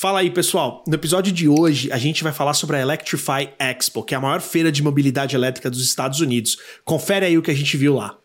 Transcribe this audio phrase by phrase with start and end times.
[0.00, 0.82] Fala aí, pessoal.
[0.88, 4.20] No episódio de hoje, a gente vai falar sobre a Electrify Expo, que é a
[4.22, 6.56] maior feira de mobilidade elétrica dos Estados Unidos.
[6.86, 8.16] Confere aí o que a gente viu lá.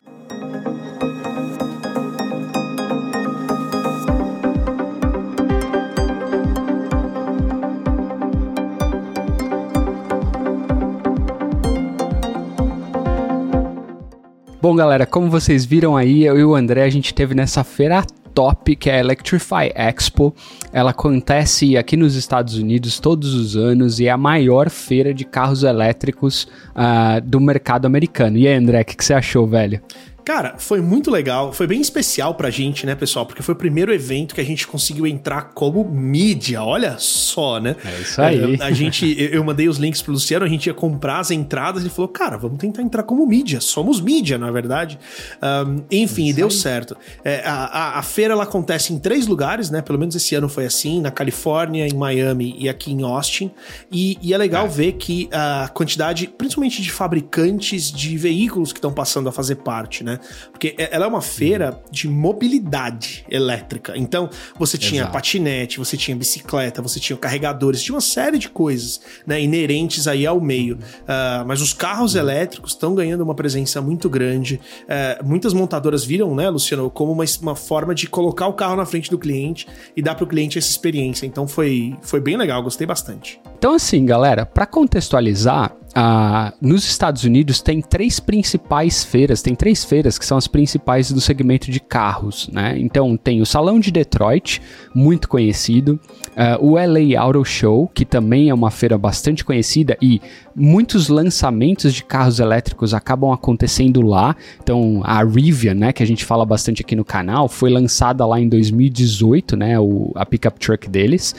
[14.61, 18.01] Bom, galera, como vocês viram aí, eu e o André, a gente teve nessa feira
[18.35, 20.35] top, que é a Electrify Expo.
[20.71, 25.23] Ela acontece aqui nos Estados Unidos todos os anos e é a maior feira de
[25.23, 26.43] carros elétricos
[26.75, 28.37] uh, do mercado americano.
[28.37, 29.81] E aí, André, o que, que você achou, velho?
[30.25, 33.27] Cara, foi muito legal, foi bem especial pra gente, né, pessoal?
[33.27, 37.75] Porque foi o primeiro evento que a gente conseguiu entrar como mídia, olha só, né?
[37.85, 38.57] É isso aí.
[38.59, 41.83] A, a gente, eu mandei os links pro Luciano, a gente ia comprar as entradas
[41.83, 44.97] e ele falou, cara, vamos tentar entrar como mídia, somos mídia, na é verdade.
[45.43, 46.97] Um, enfim, deu certo.
[47.23, 49.83] É, a, a, a, feira, ela acontece em três lugares, né?
[49.83, 53.51] Pelo menos esse ano foi assim, na Califórnia, em Miami e aqui em Austin.
[53.91, 54.69] E, e é legal é.
[54.69, 60.03] ver que a quantidade, principalmente de fabricantes de veículos que estão passando a fazer parte,
[60.03, 60.14] né?
[60.51, 63.93] Porque é, ela é uma feira de mobilidade elétrica.
[63.95, 65.13] Então, você tinha Exato.
[65.13, 70.25] patinete, você tinha bicicleta, você tinha carregadores, tinha uma série de coisas né, inerentes aí
[70.25, 70.75] ao meio.
[70.75, 74.59] Uh, mas os carros elétricos estão ganhando uma presença muito grande.
[74.83, 78.85] Uh, muitas montadoras viram, né, Luciano, como uma, uma forma de colocar o carro na
[78.85, 81.25] frente do cliente e dar para o cliente essa experiência.
[81.25, 83.39] Então, foi, foi bem legal, gostei bastante.
[83.57, 89.85] Então, assim, galera, para contextualizar, ah, nos Estados Unidos tem três principais feiras, tem três
[89.85, 92.77] feiras que são as principais do segmento de carros, né?
[92.77, 94.61] Então tem o Salão de Detroit,
[94.93, 95.97] muito conhecido,
[96.31, 100.21] uh, o LA Auto Show, que também é uma feira bastante conhecida e
[100.53, 104.35] muitos lançamentos de carros elétricos acabam acontecendo lá.
[104.61, 108.37] Então a Rivian, né, que a gente fala bastante aqui no canal, foi lançada lá
[108.37, 111.33] em 2018, né, o, a pickup truck deles.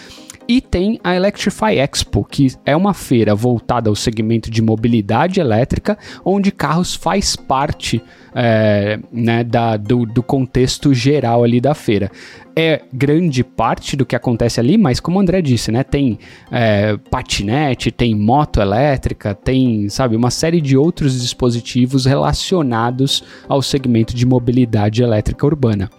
[0.48, 5.98] E tem a Electrify Expo, que é uma feira voltada ao segmento de mobilidade elétrica,
[6.24, 8.00] onde carros faz parte
[8.34, 12.10] é, né, da, do, do contexto geral ali da feira
[12.58, 15.84] é grande parte do que acontece ali, mas como o André disse, né?
[15.84, 16.18] Tem
[16.50, 24.16] é, patinete, tem moto elétrica, tem, sabe, uma série de outros dispositivos relacionados ao segmento
[24.16, 25.90] de mobilidade elétrica urbana.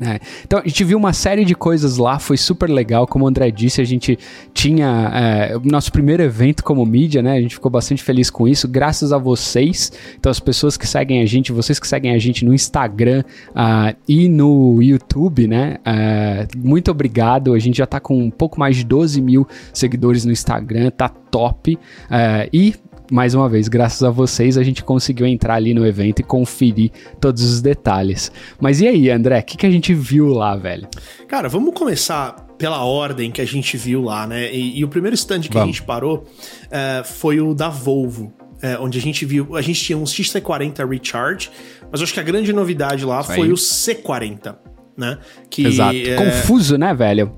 [0.00, 0.18] É.
[0.44, 3.06] Então a gente viu uma série de coisas lá, foi super legal.
[3.06, 4.18] Como o André disse, a gente
[4.52, 7.36] tinha é, o nosso primeiro evento como mídia, né?
[7.36, 9.92] A gente ficou bastante feliz com isso, graças a vocês.
[10.18, 13.96] Então, as pessoas que seguem a gente, vocês que seguem a gente no Instagram uh,
[14.08, 15.78] e no YouTube, né?
[15.86, 17.52] Uh, muito obrigado.
[17.54, 21.08] A gente já tá com um pouco mais de 12 mil seguidores no Instagram, tá
[21.08, 21.74] top.
[21.74, 22.74] Uh, e
[23.14, 26.90] mais uma vez, graças a vocês, a gente conseguiu entrar ali no evento e conferir
[27.20, 28.32] todos os detalhes.
[28.60, 30.88] Mas e aí, André, o que, que a gente viu lá, velho?
[31.28, 34.52] Cara, vamos começar pela ordem que a gente viu lá, né?
[34.52, 35.62] E, e o primeiro stand que vamos.
[35.62, 38.34] a gente parou uh, foi o da Volvo.
[38.54, 41.50] Uh, onde a gente viu, a gente tinha um XC40 Recharge,
[41.92, 44.56] mas acho que a grande novidade lá foi o C40,
[44.96, 45.18] né?
[45.48, 45.96] Que, Exato.
[45.96, 46.16] É...
[46.16, 47.30] Confuso, né, velho?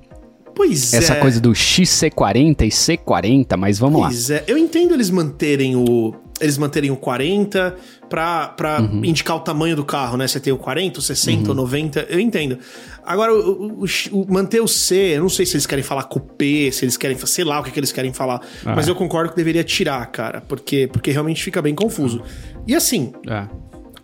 [0.57, 1.21] Pois Essa é.
[1.21, 4.37] coisa do XC40 e C40, mas vamos pois lá.
[4.37, 4.45] É.
[4.47, 6.15] Eu entendo eles manterem o.
[6.41, 7.77] Eles manterem o 40
[8.09, 9.05] pra, pra uhum.
[9.05, 10.27] indicar o tamanho do carro, né?
[10.27, 11.51] Você tem o 40, o 60, uhum.
[11.51, 12.59] o 90, eu entendo.
[13.05, 16.71] Agora, o, o, o, manter o C, eu não sei se eles querem falar cupê,
[16.73, 18.75] se eles querem, sei lá o que, que eles querem falar, ah.
[18.75, 22.23] mas eu concordo que deveria tirar, cara, porque, porque realmente fica bem confuso.
[22.67, 23.47] E assim, é,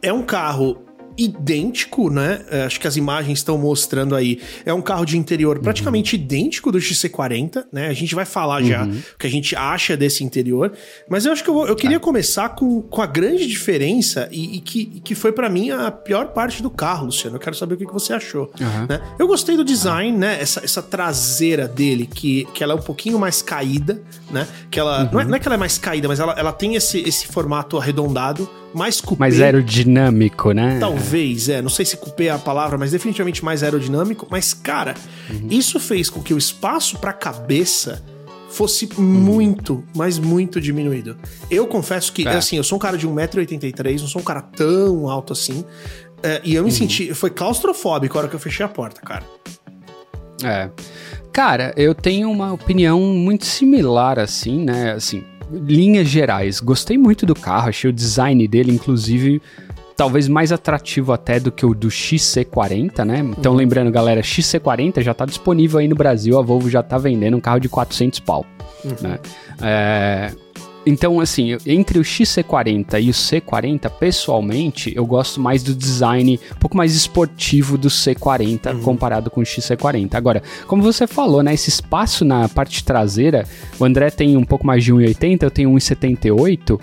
[0.09, 0.83] é um carro
[1.17, 2.45] idêntico, né?
[2.51, 4.41] É, acho que as imagens estão mostrando aí.
[4.65, 5.63] É um carro de interior uhum.
[5.63, 7.89] praticamente idêntico do XC40, né?
[7.89, 8.91] A gente vai falar já uhum.
[8.91, 10.73] o que a gente acha desse interior.
[11.09, 12.05] Mas eu acho que eu, eu queria tá.
[12.05, 16.29] começar com, com a grande diferença e, e que, que foi para mim a pior
[16.29, 17.37] parte do carro, Luciano.
[17.37, 18.51] Eu quero saber o que, que você achou.
[18.61, 18.87] Uhum.
[18.89, 19.01] Né?
[19.19, 20.41] Eu gostei do design, né?
[20.41, 24.47] Essa, essa traseira dele, que, que ela é um pouquinho mais caída, né?
[24.71, 25.05] Que ela.
[25.13, 27.27] Não é, não, é, que ela é mais caída, mas ela, ela tem esse, esse
[27.27, 29.21] formato arredondado mais cupê.
[29.21, 30.79] Mais aerodinâmico, né?
[30.79, 31.61] Talvez, é.
[31.61, 34.27] Não sei se cupê é a palavra, mas definitivamente mais aerodinâmico.
[34.31, 34.95] Mas, cara,
[35.31, 35.49] uhum.
[35.51, 38.03] isso fez com que o espaço para cabeça
[38.49, 39.03] fosse uhum.
[39.03, 41.17] muito, mas muito diminuído.
[41.51, 42.37] Eu confesso que, é.
[42.37, 45.65] assim, eu sou um cara de 1,83m, não sou um cara tão alto assim.
[46.23, 46.77] É, e eu me uhum.
[46.77, 47.13] senti.
[47.15, 49.25] Foi claustrofóbico a hora que eu fechei a porta, cara.
[50.45, 50.71] É.
[51.33, 54.93] Cara, eu tenho uma opinião muito similar, assim, né?
[54.93, 59.43] Assim, linhas gerais, gostei muito do carro, achei o design dele, inclusive,
[59.97, 63.19] talvez mais atrativo até do que o do XC40, né?
[63.39, 63.59] Então, uhum.
[63.59, 67.41] lembrando, galera, XC40 já tá disponível aí no Brasil, a Volvo já tá vendendo um
[67.41, 68.45] carro de 400 pau,
[68.85, 68.97] uhum.
[69.01, 69.19] né?
[69.61, 70.33] É...
[70.85, 76.59] então, assim, entre o XC40 e o C40, pessoalmente, eu gosto mais do design um
[76.59, 78.81] pouco mais esportivo do C40 uhum.
[78.83, 80.15] comparado com o XC40.
[80.15, 83.47] Agora, como você falou, né, esse espaço na parte traseira,
[83.79, 86.81] o André tem um pouco mais de 1,80, eu tenho 1,78.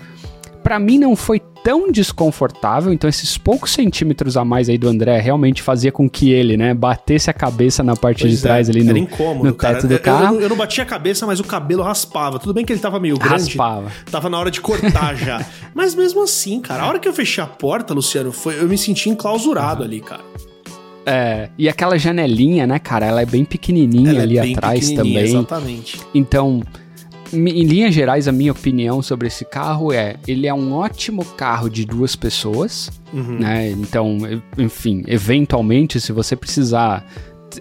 [0.70, 5.18] Para mim não foi tão desconfortável, então esses poucos centímetros a mais aí do André
[5.18, 8.70] realmente fazia com que ele, né, batesse a cabeça na parte pois de trás é,
[8.70, 9.88] ali no, incômodo, no teto cara.
[9.88, 10.26] do carro.
[10.26, 12.38] Eu, eu, eu, não batia a cabeça, mas o cabelo raspava.
[12.38, 13.46] Tudo bem que ele tava meio grande.
[13.46, 13.90] Raspava.
[14.08, 15.44] Tava na hora de cortar já.
[15.74, 18.78] Mas mesmo assim, cara, a hora que eu fechei a porta, Luciano, foi, eu me
[18.78, 19.88] senti enclausurado uhum.
[19.88, 20.22] ali, cara.
[21.04, 24.92] É, e aquela janelinha, né, cara, ela é bem pequenininha ela é ali é atrás
[24.92, 25.16] também.
[25.16, 26.00] Exatamente.
[26.14, 26.62] Então,
[27.32, 31.68] em linhas gerais, a minha opinião sobre esse carro é: ele é um ótimo carro
[31.68, 33.38] de duas pessoas, uhum.
[33.38, 33.70] né?
[33.70, 34.18] Então,
[34.58, 37.06] enfim, eventualmente, se você precisar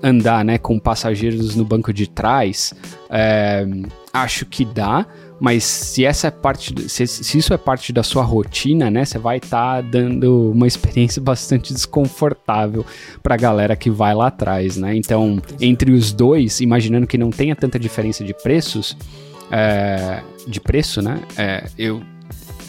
[0.03, 2.73] andar, né, com passageiros no banco de trás,
[3.09, 3.65] é,
[4.13, 5.05] acho que dá.
[5.39, 9.17] Mas se essa é parte, se, se, isso é parte da sua rotina, né, você
[9.17, 12.85] vai estar tá dando uma experiência bastante desconfortável
[13.23, 14.95] para a galera que vai lá atrás, né?
[14.95, 18.97] Então, entre os dois, imaginando que não tenha tanta diferença de preços,
[19.51, 21.21] é, de preço, né?
[21.37, 22.01] É, eu,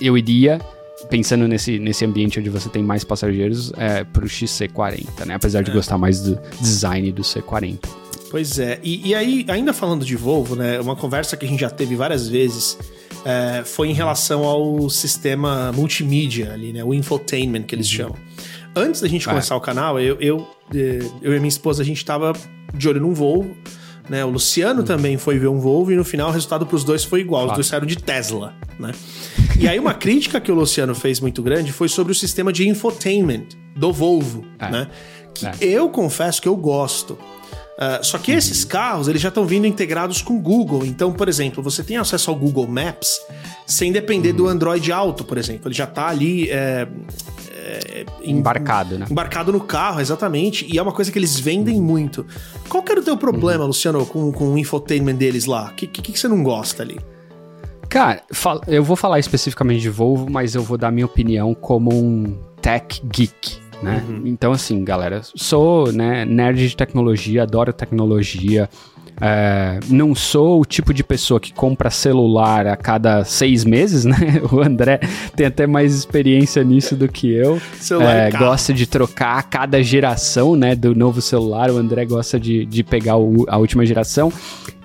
[0.00, 0.60] eu iria,
[1.08, 5.34] pensando nesse, nesse ambiente onde você tem mais passageiros, é, para o XC40, né?
[5.34, 5.74] Apesar de é.
[5.74, 7.78] gostar mais do design do C40.
[8.30, 10.80] Pois é, e, e, aí, ainda falando de Volvo, né?
[10.80, 12.78] Uma conversa que a gente já teve várias vezes
[13.24, 16.84] é, foi em relação ao sistema multimídia ali, né?
[16.84, 17.96] O infotainment que eles uhum.
[17.96, 18.16] chamam.
[18.74, 19.30] Antes da gente é.
[19.30, 22.32] começar o canal, eu, eu, eh, eu e minha esposa, a gente tava
[22.72, 23.56] de olho num Volvo.
[24.10, 24.24] Né?
[24.24, 24.84] O Luciano hum.
[24.84, 27.42] também foi ver um Volvo e no final o resultado para os dois foi igual.
[27.44, 27.52] Claro.
[27.52, 28.90] Os dois saíram de Tesla, né?
[29.56, 32.68] E aí uma crítica que o Luciano fez muito grande foi sobre o sistema de
[32.68, 33.44] infotainment
[33.76, 34.68] do Volvo, é.
[34.68, 34.88] né?
[35.32, 35.54] Que é.
[35.60, 37.12] eu confesso que eu gosto.
[37.12, 38.38] Uh, só que uhum.
[38.38, 40.84] esses carros eles já estão vindo integrados com o Google.
[40.84, 43.20] Então, por exemplo, você tem acesso ao Google Maps
[43.64, 44.36] sem depender uhum.
[44.36, 45.68] do Android Auto, por exemplo.
[45.68, 46.88] Ele já está ali é,
[47.60, 49.06] é, embarcado, né?
[49.10, 50.66] Embarcado no carro, exatamente.
[50.70, 52.26] E é uma coisa que eles vendem muito.
[52.68, 53.68] Qual que era o teu problema, uhum.
[53.68, 55.70] Luciano, com, com o infotainment deles lá?
[55.70, 56.98] O que, que, que você não gosta ali?
[57.88, 58.22] Cara,
[58.68, 63.02] eu vou falar especificamente de Volvo, mas eu vou dar minha opinião como um tech
[63.04, 64.04] geek, né?
[64.08, 64.22] Uhum.
[64.26, 68.70] Então, assim, galera, sou né, nerd de tecnologia, adoro tecnologia,
[69.20, 74.16] é, não sou o tipo de pessoa que compra celular a cada seis meses, né?
[74.50, 75.00] O André
[75.36, 77.60] tem até mais experiência nisso do que eu.
[78.00, 80.74] É, gosta de trocar a cada geração, né?
[80.74, 81.70] Do novo celular.
[81.70, 84.32] O André gosta de, de pegar o, a última geração.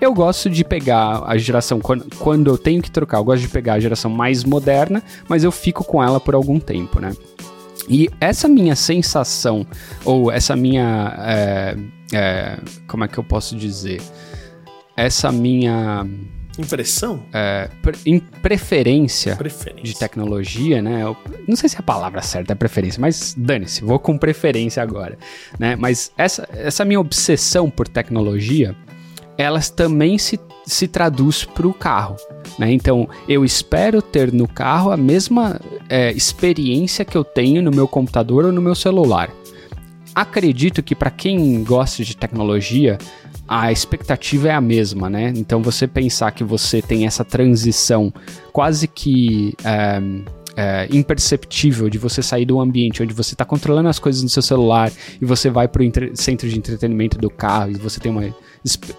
[0.00, 3.18] Eu gosto de pegar a geração quando, quando eu tenho que trocar.
[3.18, 6.60] Eu gosto de pegar a geração mais moderna, mas eu fico com ela por algum
[6.60, 7.12] tempo, né?
[7.88, 9.66] E essa minha sensação,
[10.04, 11.14] ou essa minha.
[11.20, 11.76] É,
[12.12, 14.00] é, como é que eu posso dizer?
[14.96, 16.06] essa minha
[16.58, 21.02] impressão, é, pre preferência, preferência, de tecnologia, né?
[21.02, 21.14] Eu,
[21.46, 25.18] não sei se é a palavra certa é preferência, mas dane-se, vou com preferência agora,
[25.58, 25.76] né?
[25.76, 28.74] Mas essa, essa minha obsessão por tecnologia,
[29.36, 32.16] elas também se, se traduz para o carro,
[32.58, 32.72] né?
[32.72, 35.60] Então, eu espero ter no carro a mesma
[35.90, 39.30] é, experiência que eu tenho no meu computador ou no meu celular.
[40.16, 42.96] Acredito que para quem gosta de tecnologia,
[43.46, 45.30] a expectativa é a mesma, né?
[45.36, 48.10] Então você pensar que você tem essa transição
[48.50, 50.00] quase que é,
[50.56, 54.40] é, imperceptível de você sair do ambiente onde você está controlando as coisas no seu
[54.40, 54.90] celular
[55.20, 58.34] e você vai para o centro de entretenimento do carro e você tem uma,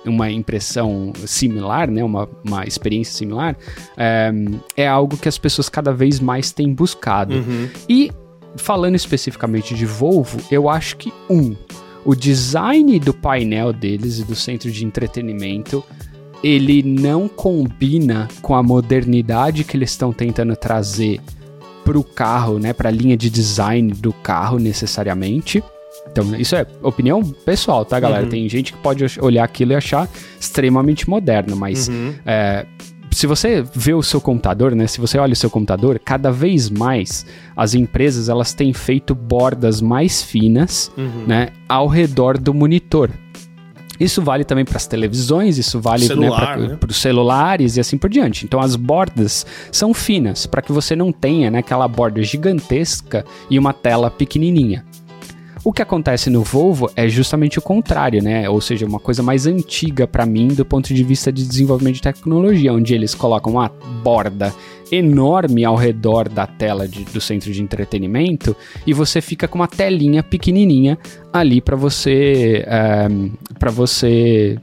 [0.06, 2.04] uma impressão similar, né?
[2.04, 3.58] uma, uma experiência similar,
[3.98, 4.32] é,
[4.78, 7.34] é algo que as pessoas cada vez mais têm buscado.
[7.34, 7.70] Uhum.
[7.90, 8.12] E
[8.58, 11.56] falando especificamente de Volvo, eu acho que um
[12.06, 15.84] o design do painel deles e do centro de entretenimento
[16.44, 21.20] ele não combina com a modernidade que eles estão tentando trazer
[21.84, 25.64] para o carro, né, para a linha de design do carro necessariamente.
[26.10, 28.24] Então, isso é opinião pessoal, tá, galera?
[28.24, 28.30] Uhum.
[28.30, 30.10] Tem gente que pode olhar aquilo e achar
[30.40, 32.14] extremamente moderno, mas uhum.
[32.26, 32.66] é,
[33.18, 34.86] se você vê o seu computador, né?
[34.86, 39.82] Se você olha o seu computador, cada vez mais as empresas elas têm feito bordas
[39.82, 41.26] mais finas, uhum.
[41.26, 43.10] né, ao redor do monitor.
[44.00, 47.80] Isso vale também para as televisões, isso vale né, Celular, né, para os celulares e
[47.80, 48.46] assim por diante.
[48.46, 53.58] Então as bordas são finas para que você não tenha né, aquela borda gigantesca e
[53.58, 54.86] uma tela pequenininha.
[55.68, 58.50] O que acontece no Volvo é justamente o contrário, né?
[58.50, 62.04] Ou seja, uma coisa mais antiga para mim do ponto de vista de desenvolvimento de
[62.04, 63.68] tecnologia, onde eles colocam uma
[64.02, 64.56] borda
[64.90, 68.56] enorme ao redor da tela de, do centro de entretenimento
[68.86, 70.98] e você fica com uma telinha pequenininha
[71.34, 73.08] ali para você eh,
[73.60, 74.58] para você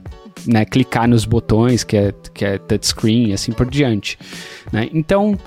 [0.47, 4.19] né, clicar nos botões, que é, que é touchscreen e assim por diante.
[4.73, 4.89] Né?
[4.93, 5.39] Então,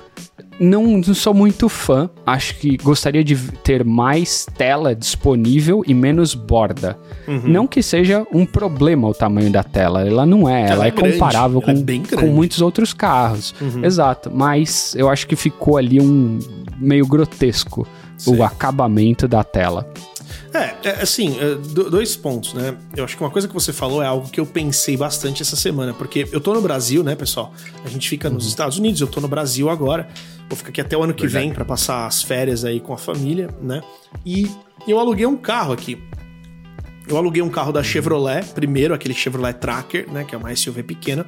[0.60, 2.10] não, não, sou muito fã.
[2.25, 6.98] Acho que gostaria de ter mais tela disponível e menos borda.
[7.27, 7.41] Uhum.
[7.46, 10.08] Não que seja um problema o tamanho da tela.
[10.08, 10.63] Ela não é.
[10.63, 13.53] Ela, ela é, é comparável com, é com muitos outros carros.
[13.62, 13.86] Uhum.
[13.86, 14.32] Exato.
[14.34, 16.39] Mas eu acho que ficou ali um
[16.79, 18.36] meio grotesco Sim.
[18.36, 19.88] o acabamento da tela.
[20.57, 22.75] É, é assim, é, dois pontos, né?
[22.95, 25.55] Eu acho que uma coisa que você falou é algo que eu pensei bastante essa
[25.55, 27.53] semana, porque eu tô no Brasil, né, pessoal?
[27.83, 28.35] A gente fica uhum.
[28.35, 30.07] nos Estados Unidos, eu tô no Brasil agora.
[30.49, 31.45] Vou ficar aqui até o ano que Verdade.
[31.45, 33.81] vem para passar as férias aí com a família, né?
[34.25, 34.49] E
[34.87, 36.01] eu aluguei um carro aqui.
[37.07, 40.83] Eu aluguei um carro da Chevrolet, primeiro aquele Chevrolet Tracker, né, que é uma SUV
[40.83, 41.25] pequena.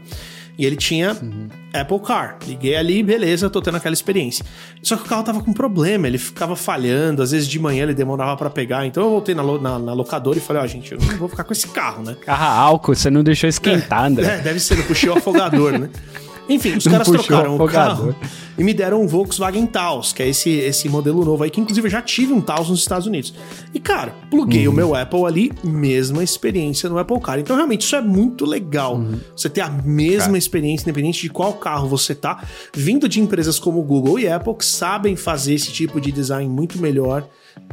[0.59, 1.47] E ele tinha uhum.
[1.73, 2.37] Apple Car.
[2.45, 4.43] Liguei ali, beleza, tô tendo aquela experiência.
[4.83, 7.93] Só que o carro tava com problema, ele ficava falhando, às vezes de manhã ele
[7.93, 8.85] demorava para pegar.
[8.85, 11.29] Então eu voltei na, na, na locadora e falei, ó, oh, gente, eu não vou
[11.29, 12.13] ficar com esse carro, né?
[12.25, 14.27] Carro álcool, você não deixou esquentar, é, André.
[14.27, 15.89] É, deve ser, eu puxei o afogador, né?
[16.49, 18.15] Enfim, os caras trocaram o carro
[18.57, 21.87] e me deram um Volkswagen Taos, que é esse, esse modelo novo aí, que inclusive
[21.87, 23.33] eu já tive um Taos nos Estados Unidos.
[23.73, 24.73] E, cara, pluguei uhum.
[24.73, 27.39] o meu Apple ali, mesma experiência no Apple Car.
[27.39, 28.95] Então, realmente, isso é muito legal.
[28.95, 29.19] Uhum.
[29.35, 33.81] Você ter a mesma experiência, independente de qual carro você tá, vindo de empresas como
[33.83, 37.27] Google e Apple, que sabem fazer esse tipo de design muito melhor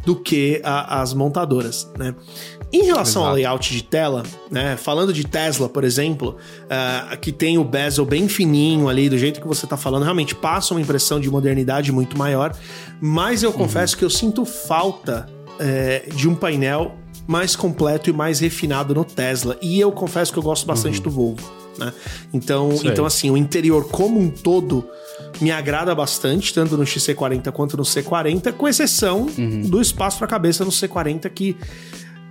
[0.04, 2.14] do que a, as montadoras, né?
[2.72, 3.28] Em relação Exato.
[3.28, 8.04] ao layout de tela, né, falando de Tesla, por exemplo, uh, que tem o bezel
[8.04, 11.92] bem fininho ali, do jeito que você está falando, realmente passa uma impressão de modernidade
[11.92, 12.56] muito maior,
[13.00, 13.56] mas eu uhum.
[13.56, 15.28] confesso que eu sinto falta
[15.60, 16.96] uh, de um painel
[17.26, 19.56] mais completo e mais refinado no Tesla.
[19.60, 21.04] E eu confesso que eu gosto bastante uhum.
[21.04, 21.52] do Volvo.
[21.78, 21.92] Né?
[22.32, 24.88] Então, então, assim, o interior como um todo
[25.40, 29.62] me agrada bastante, tanto no XC40 quanto no C40, com exceção uhum.
[29.62, 31.56] do espaço para cabeça no C40, que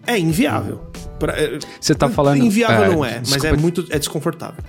[0.08, 0.80] é inviável.
[1.20, 2.44] Pra, é, você tá falando.
[2.44, 4.64] Inviável é, não é, mas é muito é desconfortável.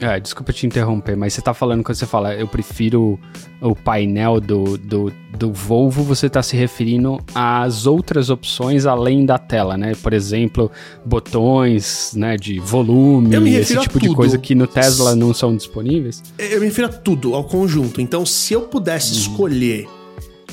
[0.00, 3.18] É, desculpa te interromper, mas você tá falando quando você fala eu prefiro
[3.60, 9.38] o painel do, do, do Volvo, você tá se referindo às outras opções além da
[9.38, 9.94] tela, né?
[10.02, 10.70] Por exemplo,
[11.06, 16.22] botões, né, de volume, esse tipo de coisa que no Tesla não são disponíveis?
[16.38, 18.00] Eu me refiro a tudo, ao conjunto.
[18.00, 19.18] Então, se eu pudesse hum.
[19.18, 19.88] escolher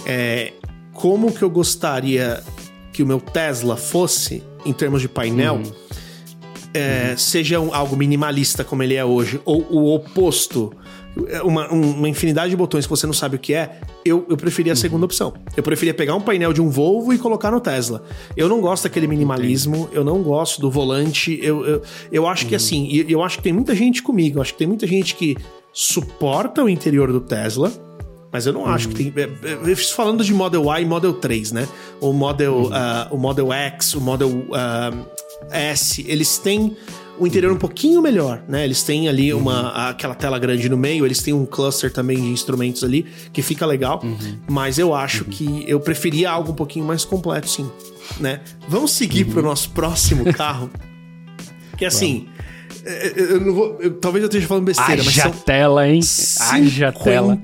[0.05, 0.53] é,
[0.93, 2.43] como que eu gostaria
[2.91, 5.71] que o meu Tesla fosse, em termos de painel, uhum.
[6.73, 7.17] É, uhum.
[7.17, 10.71] seja um, algo minimalista como ele é hoje, ou o oposto,
[11.27, 14.37] é, uma, uma, infinidade de botões que você não sabe o que é, eu, eu
[14.37, 14.79] preferia a uhum.
[14.79, 15.33] segunda opção.
[15.57, 18.03] Eu preferia pegar um painel de um Volvo e colocar no Tesla.
[18.37, 22.53] Eu não gosto daquele minimalismo, eu não gosto do volante, eu, eu, eu acho que
[22.53, 22.57] uhum.
[22.57, 25.15] assim, eu, eu acho que tem muita gente comigo, eu acho que tem muita gente
[25.15, 25.35] que
[25.73, 27.71] suporta o interior do Tesla,
[28.31, 29.13] mas eu não acho que tem.
[29.15, 31.67] É, é, estou falando de Model Y e Model 3, né?
[31.99, 32.67] O Model, uhum.
[32.67, 35.05] uh, o Model X, o Model uh,
[35.49, 36.75] S, eles têm
[37.19, 38.63] o interior um pouquinho melhor, né?
[38.63, 39.41] Eles têm ali uhum.
[39.41, 43.41] uma aquela tela grande no meio, eles têm um cluster também de instrumentos ali que
[43.41, 44.17] fica legal, uhum.
[44.49, 45.29] mas eu acho uhum.
[45.29, 47.69] que eu preferia algo um pouquinho mais completo, sim,
[48.19, 48.39] né?
[48.67, 49.31] Vamos seguir uhum.
[49.33, 50.71] para o nosso próximo carro,
[51.77, 52.29] que assim,
[52.85, 55.99] é, eu não vou, eu, talvez eu esteja falando besteira, Haja mas são tela, hein?
[56.39, 57.37] Haja tela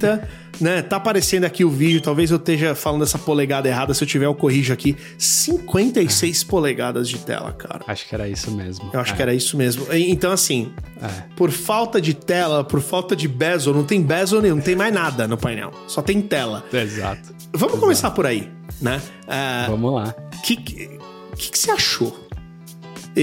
[0.60, 0.82] né?
[0.82, 4.26] Tá aparecendo aqui o vídeo, talvez eu esteja falando essa polegada errada, se eu tiver
[4.26, 4.96] eu corrijo aqui.
[5.18, 6.46] 56 é.
[6.46, 7.82] polegadas de tela, cara.
[7.88, 8.90] Acho que era isso mesmo.
[8.94, 9.16] Eu acho é.
[9.16, 9.88] que era isso mesmo.
[9.94, 10.72] Então, assim,
[11.02, 11.24] é.
[11.36, 14.94] por falta de tela, por falta de bezel, não tem bezel nenhum, não tem mais
[14.94, 15.72] nada no painel.
[15.88, 16.64] Só tem tela.
[16.72, 17.36] Exato.
[17.54, 17.80] Vamos Exato.
[17.80, 18.50] começar por aí,
[18.82, 19.02] né?
[19.24, 20.16] Uh, Vamos lá.
[20.38, 21.00] O que, que,
[21.36, 22.27] que, você achou?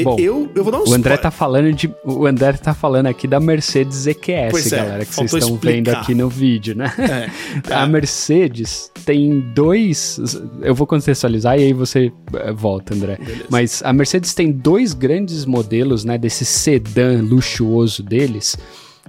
[0.02, 3.06] Bom, eu, eu vou dar um o André tá falando de O André tá falando
[3.06, 6.92] aqui da Mercedes EQS, pois é, galera, que vocês estão vendo aqui no vídeo, né?
[6.98, 7.30] É,
[7.74, 7.86] a é.
[7.86, 10.18] Mercedes tem dois.
[10.62, 13.16] Eu vou contextualizar e aí você eh, volta, André.
[13.16, 13.44] Beleza.
[13.50, 16.18] Mas a Mercedes tem dois grandes modelos, né?
[16.18, 18.56] Desse sedã luxuoso deles,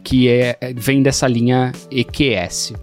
[0.03, 2.73] que é, é vem dessa linha EQS.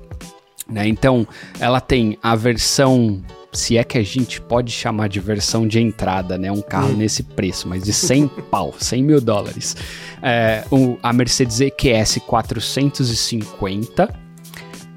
[0.68, 0.88] Né?
[0.88, 1.26] Então,
[1.60, 6.38] ela tem a versão se é que a gente pode chamar de versão de entrada,
[6.38, 6.50] né?
[6.50, 6.96] Um carro hum.
[6.96, 9.76] nesse preço, mas de 100 pau, 100 mil dólares.
[10.22, 14.22] É, o, a Mercedes EQS 450.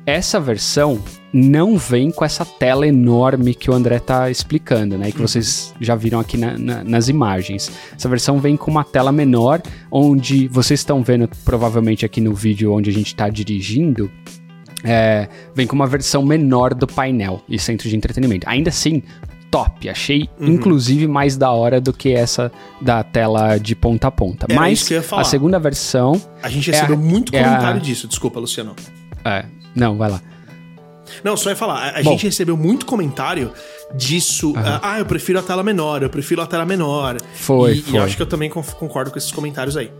[0.08, 1.02] Essa versão
[1.34, 5.10] não vem com essa tela enorme que o André tá explicando, né?
[5.10, 5.28] E que uhum.
[5.28, 7.72] vocês já viram aqui na, na, nas imagens.
[7.94, 12.72] Essa versão vem com uma tela menor, onde vocês estão vendo provavelmente aqui no vídeo
[12.72, 14.10] onde a gente está dirigindo
[14.86, 18.48] é, vem com uma versão menor do painel e centro de entretenimento.
[18.48, 19.02] Ainda assim,
[19.50, 19.90] top.
[19.90, 20.48] Achei, uhum.
[20.48, 22.52] inclusive, mais da hora do que essa
[22.82, 24.46] da tela de ponta a ponta.
[24.50, 26.22] Era Mas a segunda versão.
[26.44, 27.84] A gente recebeu é, muito é comentário a...
[27.84, 28.76] disso, desculpa, Luciano.
[29.24, 30.22] É, não, vai lá.
[31.24, 33.52] Não, só ia falar, a, gente recebeu muito comentário
[33.94, 34.50] disso.
[34.50, 34.80] Uhum.
[34.82, 37.18] ah, eu prefiro a tela menor, eu prefiro a tela menor.
[37.36, 37.74] Foi.
[37.74, 37.94] E, foi.
[37.94, 39.92] e eu acho que eu também concordo com esses comentários aí.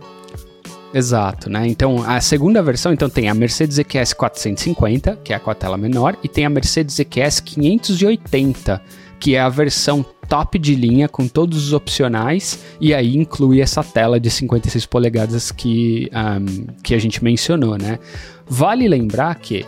[0.96, 1.68] Exato, né?
[1.68, 5.76] Então, a segunda versão, então tem a Mercedes EQS 450, que é com a tela
[5.76, 8.80] menor, e tem a Mercedes EQS 580,
[9.20, 13.84] que é a versão top de linha com todos os opcionais e aí inclui essa
[13.84, 17.98] tela de 56 polegadas que, um, que a gente mencionou, né?
[18.46, 19.66] Vale lembrar que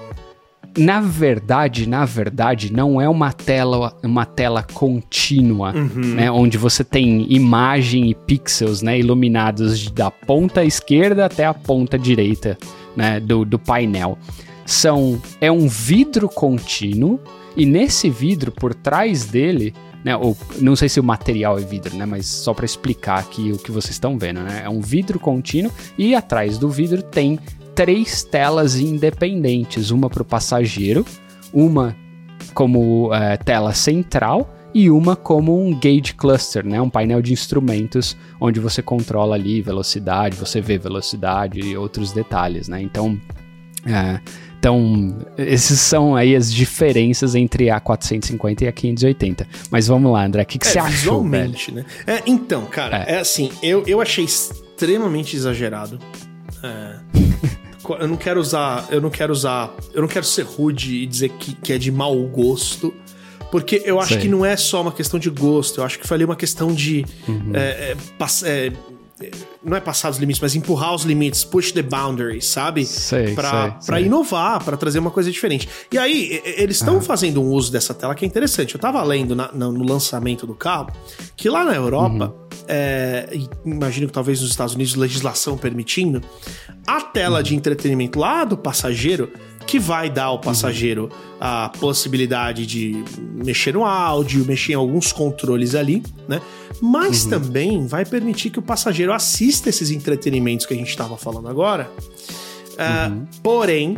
[0.76, 6.14] na verdade, na verdade, não é uma tela, uma tela contínua, uhum.
[6.14, 11.98] né, onde você tem imagem e pixels, né, iluminados da ponta esquerda até a ponta
[11.98, 12.56] direita,
[12.96, 14.18] né, do, do painel.
[14.64, 17.18] São é um vidro contínuo
[17.56, 21.96] e nesse vidro por trás dele né, ou, não sei se o material é vidro,
[21.96, 25.18] né, mas só para explicar aqui o que vocês estão vendo, né, é um vidro
[25.18, 27.38] contínuo e atrás do vidro tem
[27.78, 31.06] três telas independentes, uma para o passageiro,
[31.52, 31.96] uma
[32.52, 38.16] como é, tela central e uma como um gauge cluster, né, um painel de instrumentos
[38.40, 42.82] onde você controla ali velocidade, você vê velocidade e outros detalhes, né?
[42.82, 43.16] Então,
[43.86, 44.18] é,
[44.58, 49.46] então esses são aí as diferenças entre a 450 e a 580.
[49.70, 51.54] Mas vamos lá, André, o que, que é, você achou, velho?
[51.74, 51.84] né?
[52.08, 53.14] É, então, cara, é.
[53.14, 53.18] é.
[53.20, 56.00] assim, eu, eu achei extremamente exagerado.
[56.60, 57.48] É
[57.94, 61.30] eu não quero usar, eu não quero usar, eu não quero ser rude e dizer
[61.30, 62.92] que, que é de mau gosto,
[63.50, 64.22] porque eu acho Sei.
[64.22, 66.72] que não é só uma questão de gosto, eu acho que foi ali uma questão
[66.72, 67.52] de uhum.
[67.54, 67.96] é, é,
[68.44, 68.72] é,
[69.62, 72.84] não é passar os limites, mas empurrar os limites, push the boundaries, sabe?
[72.84, 74.06] Sei, pra, sei, pra sei.
[74.06, 75.68] inovar, para trazer uma coisa diferente.
[75.90, 77.00] E aí, eles estão uhum.
[77.00, 78.74] fazendo um uso dessa tela que é interessante.
[78.74, 80.92] Eu tava lendo na, no lançamento do carro
[81.36, 82.64] que lá na Europa, uhum.
[82.68, 83.28] é,
[83.64, 86.22] imagino que talvez nos Estados Unidos, legislação permitindo,
[86.86, 87.42] a tela uhum.
[87.42, 89.30] de entretenimento lá do passageiro
[89.68, 95.74] que vai dar ao passageiro a possibilidade de mexer no áudio, mexer em alguns controles
[95.74, 96.40] ali, né?
[96.80, 97.30] Mas uhum.
[97.30, 101.90] também vai permitir que o passageiro assista esses entretenimentos que a gente estava falando agora.
[101.98, 103.26] Uh, uhum.
[103.42, 103.96] Porém,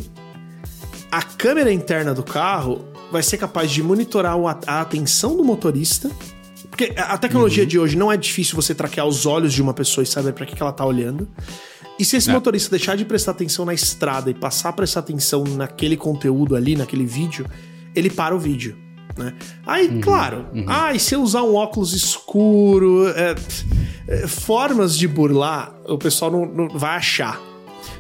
[1.11, 6.11] a câmera interna do carro vai ser capaz de monitorar a atenção do motorista.
[6.71, 7.69] Porque a tecnologia uhum.
[7.69, 10.47] de hoje não é difícil você traquear os olhos de uma pessoa e saber para
[10.47, 11.29] que, que ela tá olhando.
[11.99, 12.33] E se esse é.
[12.33, 16.75] motorista deixar de prestar atenção na estrada e passar a prestar atenção naquele conteúdo ali,
[16.75, 17.45] naquele vídeo,
[17.95, 18.75] ele para o vídeo.
[19.17, 19.35] Né?
[19.67, 20.65] Aí, uhum, claro, uhum.
[20.67, 23.35] ah, e se eu usar um óculos escuro, é,
[24.09, 27.41] é, formas de burlar, o pessoal não, não vai achar.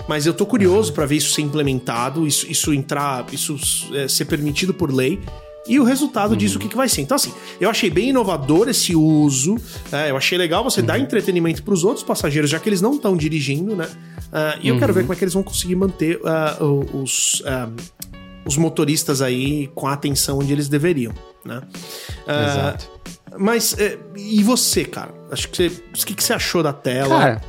[0.08, 0.94] Mas eu tô curioso uhum.
[0.94, 3.56] para ver isso ser implementado, isso, isso entrar, isso
[3.94, 5.20] é, ser permitido por lei
[5.66, 6.36] e o resultado uhum.
[6.36, 7.02] disso, o que, que vai ser.
[7.02, 9.56] Então, assim, eu achei bem inovador esse uso.
[9.92, 10.86] É, eu achei legal você uhum.
[10.86, 13.86] dar entretenimento para os outros passageiros, já que eles não estão dirigindo, né?
[13.86, 15.06] Uh, e eu quero ver uhum.
[15.06, 17.72] como é que eles vão conseguir manter uh, os, uh,
[18.44, 21.12] os motoristas aí com a atenção onde eles deveriam,
[21.44, 21.62] né?
[22.26, 22.90] Exato.
[23.38, 25.14] Mas, eh, e você, cara?
[25.30, 25.66] Acho que você.
[25.68, 27.18] O que, que você achou da tela?
[27.18, 27.40] Cara,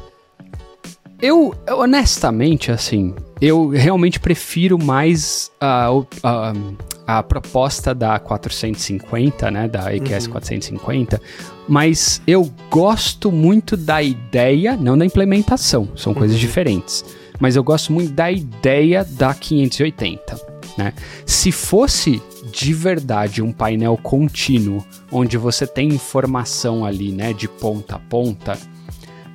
[1.21, 9.93] eu, honestamente, assim, eu realmente prefiro mais uh, uh, a proposta da 450, né, da
[9.95, 10.31] EQS uhum.
[10.31, 11.21] 450,
[11.67, 16.19] mas eu gosto muito da ideia, não da implementação, são uhum.
[16.19, 17.05] coisas diferentes,
[17.41, 20.39] mas eu gosto muito da ideia da 580,
[20.77, 20.93] né?
[21.25, 22.21] Se fosse
[22.53, 28.57] de verdade um painel contínuo, onde você tem informação ali, né, de ponta a ponta,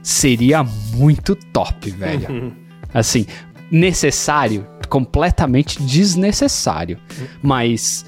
[0.02, 0.62] seria
[0.94, 2.30] muito top, velho.
[2.30, 2.52] Uhum.
[2.94, 3.26] Assim,
[3.70, 6.98] necessário, completamente desnecessário.
[7.42, 8.06] Mas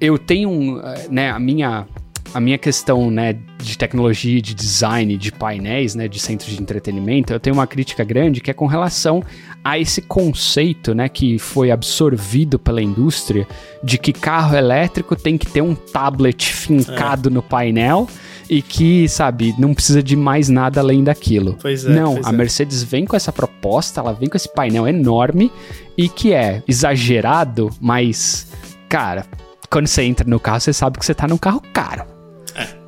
[0.00, 1.86] eu tenho, né, a minha
[2.34, 7.32] a minha questão, né, de tecnologia, de design, de painéis, né, de centros de entretenimento,
[7.32, 9.22] eu tenho uma crítica grande que é com relação
[9.64, 13.46] a esse conceito, né, que foi absorvido pela indústria
[13.82, 17.32] de que carro elétrico tem que ter um tablet fincado é.
[17.32, 18.08] no painel
[18.48, 21.56] e que, sabe, não precisa de mais nada além daquilo.
[21.60, 21.90] Pois é.
[21.90, 22.32] Não, pois a é.
[22.32, 25.52] Mercedes vem com essa proposta, ela vem com esse painel enorme
[25.96, 28.46] e que é exagerado, mas,
[28.88, 29.26] cara,
[29.70, 32.17] quando você entra no carro, você sabe que você tá num carro caro.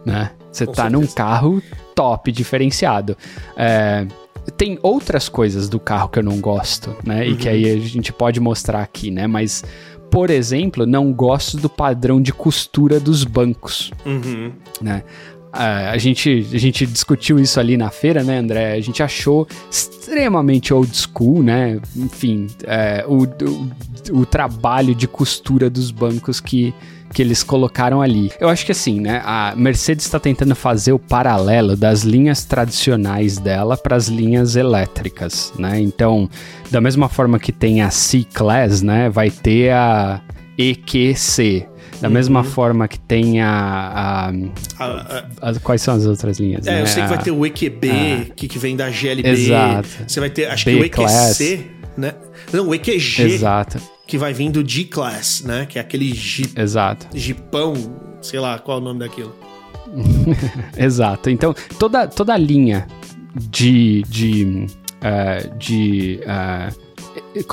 [0.07, 0.11] É.
[0.11, 0.31] Né?
[0.51, 0.91] Você tá certeza.
[0.91, 1.63] num carro
[1.95, 3.17] top, diferenciado.
[3.57, 4.07] É,
[4.57, 7.23] tem outras coisas do carro que eu não gosto, né?
[7.23, 7.31] Uhum.
[7.31, 7.55] E que uhum.
[7.55, 9.27] aí a gente pode mostrar aqui, né?
[9.27, 9.65] Mas
[10.11, 13.93] por exemplo, não gosto do padrão de costura dos bancos.
[14.05, 14.51] Uhum.
[14.81, 15.05] Né?
[15.53, 18.73] a, gente, a gente discutiu isso ali na feira, né, André?
[18.73, 21.81] A gente achou extremamente old school, né?
[21.97, 26.73] Enfim, é, o, o, o trabalho de costura dos bancos que
[27.13, 28.31] que eles colocaram ali.
[28.41, 29.21] Eu acho que assim, né?
[29.25, 35.53] A Mercedes está tentando fazer o paralelo das linhas tradicionais dela para as linhas elétricas,
[35.59, 35.81] né?
[35.81, 36.29] Então,
[36.71, 39.09] da mesma forma que tem a C-Class, né?
[39.09, 40.21] Vai ter a
[40.57, 41.67] EQC.
[42.01, 42.15] Da uhum.
[42.15, 44.31] mesma forma que tem a,
[44.79, 46.67] a, a, a, Quais são as outras linhas?
[46.67, 46.83] É, né?
[46.83, 49.29] eu sei que vai ter o EQB, que, que vem da GLB.
[49.29, 49.89] Exato.
[50.07, 51.67] Você vai ter, acho B que o EQC,
[51.99, 52.15] né?
[52.53, 53.23] Não, o EQG.
[53.23, 53.79] Exato.
[54.11, 55.67] Que vai vir do G-Class, né?
[55.67, 56.61] Que é aquele Jeep.
[56.61, 57.07] Exato.
[57.17, 57.75] Jeepão,
[58.21, 59.33] sei lá qual é o nome daquilo.
[60.77, 61.31] Exato.
[61.31, 62.89] Então, toda, toda a linha
[63.37, 64.03] de.
[64.09, 66.90] de, uh, de uh,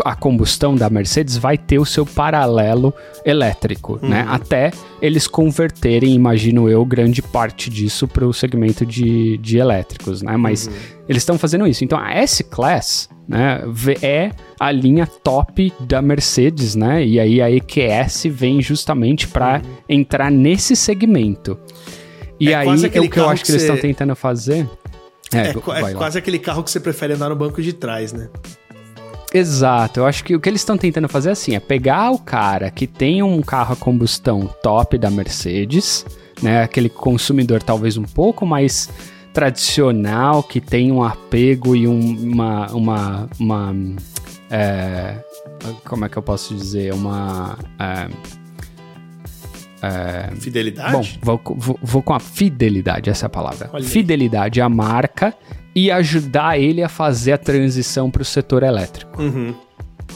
[0.05, 2.93] a combustão da Mercedes vai ter o seu paralelo
[3.25, 4.09] elétrico, uhum.
[4.09, 4.25] né?
[4.27, 10.35] Até eles converterem, imagino eu, grande parte disso para o segmento de, de elétricos, né?
[10.37, 10.73] Mas uhum.
[11.07, 11.83] eles estão fazendo isso.
[11.83, 13.61] Então a S-Class né,
[14.01, 17.05] é a linha top da Mercedes, né?
[17.05, 19.77] E aí a EQS vem justamente para uhum.
[19.89, 21.59] entrar nesse segmento.
[22.39, 24.67] E é aí é o que eu acho que, que eles estão tentando fazer.
[25.33, 28.29] É, é, é quase aquele carro que você prefere andar no banco de trás, né?
[29.33, 32.71] Exato, eu acho que o que eles estão tentando fazer assim é pegar o cara
[32.71, 36.05] que tem um carro a combustão top da Mercedes,
[36.41, 38.89] né, aquele consumidor talvez um pouco mais
[39.33, 43.75] tradicional, que tem um apego e um, uma, uma, uma
[44.49, 45.17] é,
[45.85, 48.09] como é que eu posso dizer, uma é,
[49.81, 51.19] é, fidelidade?
[51.21, 53.69] Bom, vou, vou, vou, com a fidelidade, essa é a palavra.
[53.83, 55.35] Fidelidade à marca
[55.77, 59.21] e ajudar ele a fazer a transição para o setor elétrico.
[59.21, 59.53] Uhum.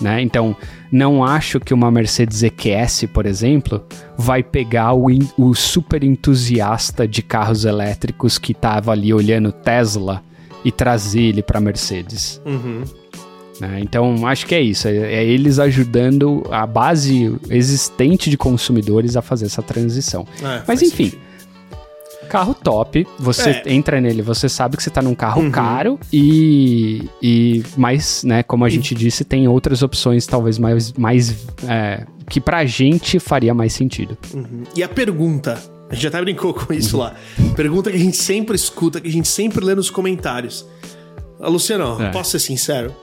[0.02, 0.19] Né?
[0.19, 0.56] Então,
[0.91, 3.86] não acho que uma Mercedes EQS, por exemplo,
[4.17, 5.06] vai pegar o,
[5.38, 10.24] o super entusiasta de carros elétricos que estava ali olhando Tesla
[10.65, 12.41] e trazer ele para Mercedes.
[12.43, 12.84] Uhum.
[13.60, 13.82] Né?
[13.84, 14.88] Então, acho que é isso.
[14.88, 20.26] É, é, eles ajudando a base existente de consumidores a fazer essa transição.
[20.41, 21.12] É, Mas, enfim.
[21.12, 21.31] Sentido
[22.32, 23.74] carro top, você é.
[23.74, 25.52] entra nele, você sabe que você tá num carro uhum.
[25.52, 31.46] caro e, e mais, né, como a gente disse, tem outras opções talvez mais, mais
[31.67, 34.17] é, que pra gente faria mais sentido.
[34.34, 34.63] Uhum.
[34.74, 37.04] E a pergunta, a gente até brincou com isso uhum.
[37.04, 37.15] lá,
[37.54, 40.65] pergunta que a gente sempre escuta, que a gente sempre lê nos comentários.
[41.38, 42.12] Ah, Luciano, é.
[42.12, 42.96] posso ser sincero?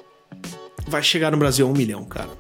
[0.89, 2.31] Vai chegar no Brasil a um milhão, cara.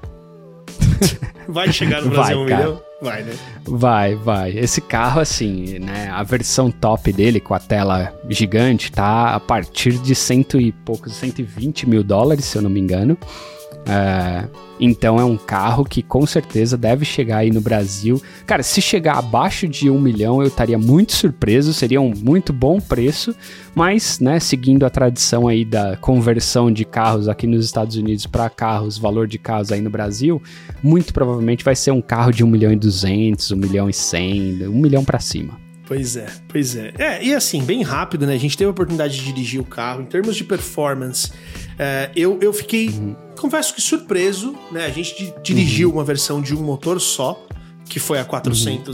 [1.46, 2.62] Vai chegar no Brasil vai, um cara.
[2.64, 2.88] milhão?
[3.00, 3.37] Vai, né?
[3.64, 4.58] Vai, vai.
[4.58, 6.08] Esse carro, assim, né?
[6.11, 11.14] A versão top dele, com a tela gigante, tá a partir de cento e poucos,
[11.14, 13.16] 120 mil dólares, se eu não me engano.
[13.86, 14.46] É,
[14.80, 18.22] então é um carro que com certeza deve chegar aí no Brasil.
[18.46, 22.80] Cara, se chegar abaixo de um milhão, eu estaria muito surpreso, seria um muito bom
[22.80, 23.34] preço,
[23.74, 28.48] mas, né, seguindo a tradição aí da conversão de carros aqui nos Estados Unidos para
[28.50, 30.42] carros, valor de carros aí no Brasil,
[30.82, 34.66] muito provavelmente vai ser um carro de um milhão e duzentos, um milhão e cem,
[34.66, 35.68] um milhão para cima.
[35.88, 36.92] Pois é, pois é.
[36.98, 38.34] É, e assim, bem rápido, né?
[38.34, 40.02] A gente teve a oportunidade de dirigir o carro.
[40.02, 41.32] Em termos de performance,
[41.78, 43.14] é, eu, eu fiquei, uhum.
[43.36, 44.86] confesso que surpreso, né?
[44.86, 45.96] A gente dirigiu uhum.
[45.96, 47.40] uma versão de um motor só,
[47.84, 48.92] que foi a 450.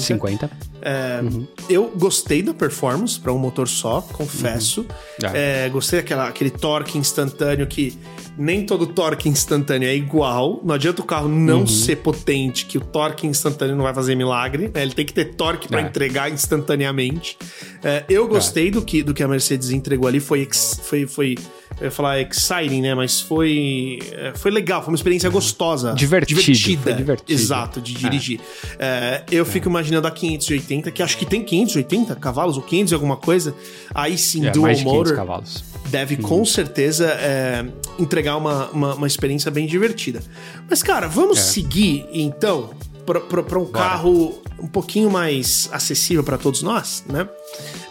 [0.00, 0.50] 50.
[0.80, 1.46] É, uhum.
[1.68, 4.82] Eu gostei da performance para um motor só, confesso.
[5.22, 5.28] Uhum.
[5.34, 5.68] É.
[5.68, 7.98] gostei daquele torque instantâneo que
[8.36, 10.60] nem todo torque instantâneo é igual.
[10.64, 11.66] Não adianta o carro não uhum.
[11.66, 14.70] ser potente, que o torque instantâneo não vai fazer milagre.
[14.72, 14.82] Né?
[14.82, 15.84] Ele tem que ter torque para é.
[15.84, 17.38] entregar instantaneamente.
[17.82, 18.70] É, eu gostei é.
[18.70, 20.20] do, que, do que a Mercedes entregou ali.
[20.20, 20.48] Foi,
[20.82, 21.36] foi, foi
[21.80, 22.94] eu ia falar exciting, né?
[22.94, 25.94] Mas foi, é, foi legal, foi uma experiência gostosa.
[25.94, 26.92] Divertido, divertida.
[26.94, 27.32] divertido.
[27.32, 28.40] Exato, de dirigir.
[28.78, 29.22] É.
[29.30, 33.54] eu fico imaginando a 580, que acho que tem 580 cavalos ou 500 alguma coisa.
[33.94, 35.14] Aí sim, dual motor.
[35.14, 37.64] cavalos deve com certeza é,
[37.98, 40.20] entregar uma, uma, uma, experiência bem divertida.
[40.68, 41.42] Mas, cara, vamos é.
[41.42, 42.70] seguir então
[43.04, 43.20] para
[43.60, 43.72] um Bora.
[43.72, 47.28] carro um pouquinho mais acessível para todos nós, né?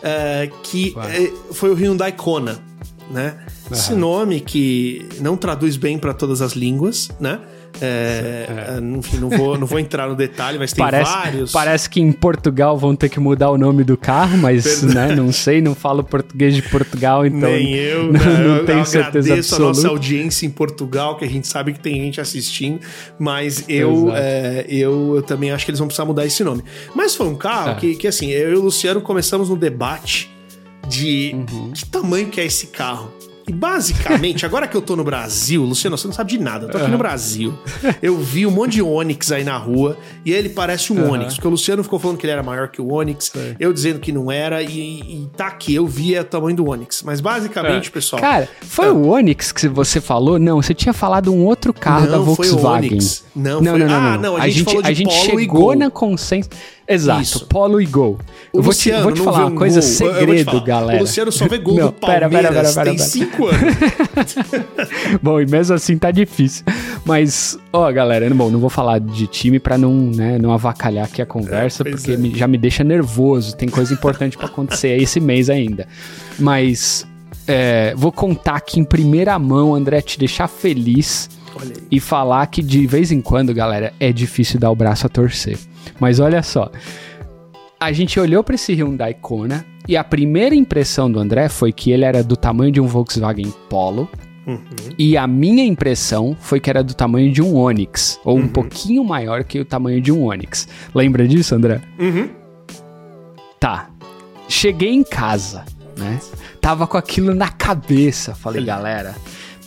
[0.04, 2.60] É, que é, foi o Hyundai Kona,
[3.10, 3.45] né?
[3.69, 3.73] Uhum.
[3.73, 7.39] Esse nome que não traduz bem para todas as línguas, né?
[7.82, 8.80] É, é.
[8.80, 11.51] Enfim, não vou, não vou entrar no detalhe, mas tem parece, vários.
[11.51, 15.32] Parece que em Portugal vão ter que mudar o nome do carro, mas né, não
[15.32, 17.49] sei, não falo português de Portugal, então.
[17.49, 19.80] Nem eu, não, não eu, tenho eu certeza agradeço absoluta.
[19.80, 22.80] a nossa audiência em Portugal, que a gente sabe que tem gente assistindo,
[23.19, 26.63] mas eu, é, eu, eu, também acho que eles vão precisar mudar esse nome.
[26.93, 27.75] Mas foi um carro é.
[27.75, 30.32] que, que, assim, eu e o Luciano começamos no debate
[30.88, 31.71] de uhum.
[31.71, 33.12] que tamanho que é esse carro.
[33.48, 36.66] E basicamente, agora que eu tô no Brasil, Luciano, você não sabe de nada.
[36.66, 36.94] Eu tô aqui uhum.
[36.94, 37.54] no Brasil.
[38.02, 41.12] Eu vi um monte de Onix aí na rua e ele parece um uhum.
[41.12, 41.36] Onix.
[41.36, 44.12] Porque o Luciano ficou falando que ele era maior que o Onix, eu dizendo que
[44.12, 45.76] não era, e, e tá aqui.
[45.76, 47.04] Eu vi o tamanho do Onix.
[47.04, 47.92] Mas basicamente, é.
[47.92, 48.20] pessoal.
[48.20, 48.92] Cara, foi é.
[48.92, 50.40] o Onix que você falou?
[50.40, 52.60] Não, você tinha falado um outro carro não, da Volkswagen.
[52.60, 53.26] Foi o Onix.
[53.36, 53.80] Não, não, foi...
[53.80, 56.50] não, não, Ah, não, a, a gente, falou de a gente Polo chegou na consenso.
[56.88, 57.45] Exato, Isso.
[57.48, 58.19] Polo e Gol.
[58.54, 59.89] O eu vou te, vou te falar uma coisa, gol.
[59.89, 61.00] segredo, galera.
[61.00, 63.76] O Luciano só vê gol não, do Palmeiras, pera, pera, pera, tem cinco anos.
[65.21, 66.63] bom, e mesmo assim tá difícil.
[67.04, 71.21] Mas, ó, galera, bom, não vou falar de time pra não, né, não avacalhar aqui
[71.21, 72.17] a conversa, é, porque é.
[72.17, 75.88] me, já me deixa nervoso, tem coisa importante para acontecer esse mês ainda.
[76.38, 77.06] Mas,
[77.48, 81.30] é, vou contar aqui em primeira mão, André, te deixar feliz
[81.89, 85.58] e falar que de vez em quando, galera, é difícil dar o braço a torcer.
[86.00, 86.71] Mas olha só,
[87.80, 91.91] a gente olhou para esse Hyundai Kona e a primeira impressão do André foi que
[91.91, 94.10] ele era do tamanho de um Volkswagen Polo.
[94.48, 94.60] Uhum.
[94.98, 98.43] E a minha impressão foi que era do tamanho de um Onix, ou uhum.
[98.43, 100.67] um pouquinho maior que o tamanho de um Onix.
[100.93, 101.82] Lembra disso, André?
[102.00, 102.30] Uhum.
[103.60, 103.89] Tá.
[104.48, 105.65] Cheguei em casa,
[105.98, 106.19] né?
[106.62, 108.36] Tava com aquilo na cabeça.
[108.36, 109.15] Falei, galera,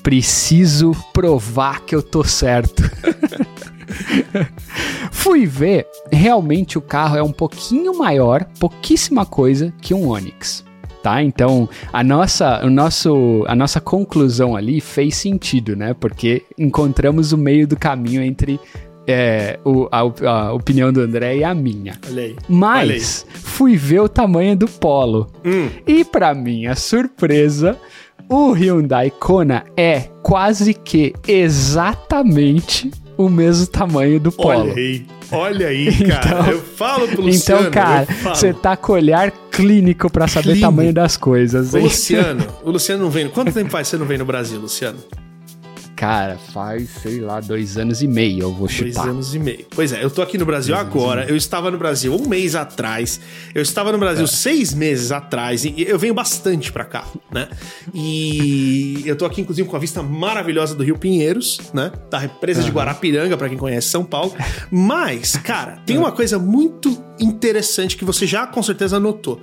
[0.02, 2.82] preciso provar que eu tô certo.
[5.10, 10.64] Fui ver, realmente o carro é um pouquinho maior, pouquíssima coisa que um Onix.
[11.02, 11.22] Tá?
[11.22, 15.94] Então, a nossa, o nosso, a nossa conclusão ali fez sentido, né?
[15.94, 18.60] Porque encontramos o meio do caminho entre
[19.06, 21.98] é, o, a, a, opinião do André e a minha.
[22.06, 22.36] Olha aí.
[22.48, 23.40] Mas Olha aí.
[23.40, 25.32] fui ver o tamanho do Polo.
[25.44, 25.70] Hum.
[25.86, 27.78] E para minha surpresa,
[28.28, 34.70] o Hyundai Kona é quase que exatamente o mesmo tamanho do Polo.
[34.70, 36.28] Olha aí, olha aí, cara.
[36.40, 37.62] Então, eu falo pro Luciano.
[37.62, 41.74] Então, cara, você tá com olhar clínico para saber o tamanho das coisas.
[41.74, 41.80] Hein?
[41.80, 43.28] O Luciano, o Luciano não vem.
[43.28, 44.98] Quanto tempo faz você não vem no Brasil, Luciano?
[45.98, 49.02] Cara, faz, sei lá, dois anos e meio, eu vou chutar.
[49.02, 49.66] Dois anos e meio.
[49.74, 52.54] Pois é, eu tô aqui no Brasil dois agora, eu estava no Brasil um mês
[52.54, 53.20] atrás,
[53.52, 54.28] eu estava no Brasil é.
[54.28, 57.48] seis meses atrás, e eu venho bastante pra cá, né?
[57.92, 61.90] E eu tô aqui, inclusive, com a vista maravilhosa do Rio Pinheiros, né?
[62.08, 62.66] Da represa uhum.
[62.66, 64.32] de Guarapiranga, para quem conhece São Paulo.
[64.70, 69.40] Mas, cara, tem uma coisa muito interessante que você já com certeza notou.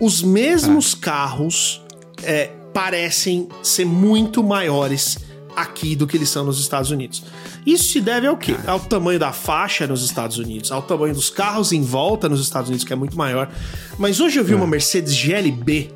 [0.00, 1.04] Os mesmos ah.
[1.04, 1.80] carros
[2.24, 7.22] é, parecem ser muito maiores aqui do que eles são nos Estados Unidos.
[7.66, 8.54] Isso se deve ao quê?
[8.66, 12.68] Ao tamanho da faixa nos Estados Unidos, ao tamanho dos carros em volta nos Estados
[12.68, 13.50] Unidos, que é muito maior.
[13.98, 14.68] Mas hoje eu vi uma é.
[14.68, 15.90] Mercedes GLB,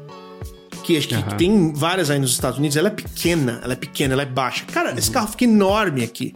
[0.85, 4.15] que, que, que tem várias aí nos Estados Unidos, ela é pequena, ela é pequena,
[4.15, 4.65] ela é baixa.
[4.67, 4.99] Cara, uhum.
[4.99, 6.33] esse carro fica enorme aqui.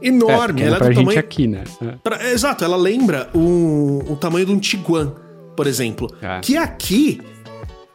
[0.00, 0.62] Enorme.
[0.62, 1.10] É, ela é do pra tamanho...
[1.10, 1.64] gente aqui, né?
[1.82, 1.86] É.
[2.02, 2.30] Pra...
[2.30, 5.14] Exato, ela lembra o, o tamanho de um Tiguan,
[5.56, 6.08] por exemplo.
[6.22, 6.40] É.
[6.40, 7.20] Que aqui,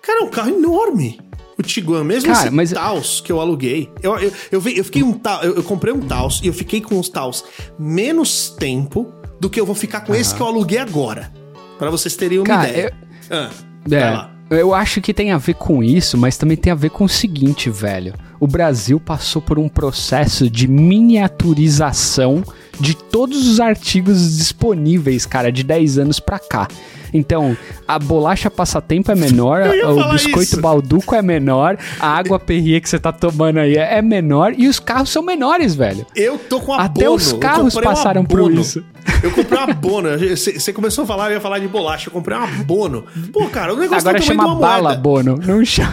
[0.01, 1.19] cara, é um carro enorme.
[1.57, 2.71] O Tiguan, mesmo Cara, esse mas...
[2.71, 6.41] Taos que eu aluguei, eu, eu, eu, eu fiquei um eu, eu comprei um Taos
[6.43, 7.45] e eu fiquei com os Taos
[7.79, 11.31] menos tempo do que eu vou ficar com esse que eu aluguei agora.
[11.77, 12.93] para vocês terem uma Cara, ideia.
[13.29, 13.37] Eu...
[13.37, 13.49] Ah,
[13.91, 14.35] é.
[14.49, 17.09] Eu acho que tem a ver com isso, mas também tem a ver com o
[17.09, 18.13] seguinte, velho.
[18.39, 22.43] O Brasil passou por um processo de miniaturização
[22.79, 26.67] de todos os artigos disponíveis, cara, de 10 anos pra cá.
[27.13, 27.55] Então,
[27.87, 30.61] a bolacha passatempo é menor, o biscoito isso.
[30.61, 34.79] balduco é menor, a água perrier que você tá tomando aí é menor e os
[34.81, 36.05] carros são menores, velho.
[36.13, 38.83] Eu tô com a Até os carros passaram um por isso.
[39.23, 40.09] Eu comprei uma abono.
[40.35, 42.09] Você começou a falar, eu ia falar de bolacha.
[42.09, 43.05] Eu comprei uma abono.
[43.31, 45.01] Pô, cara, o negócio Agora tá chama bala moeda.
[45.01, 45.39] bono.
[45.45, 45.91] Não chama.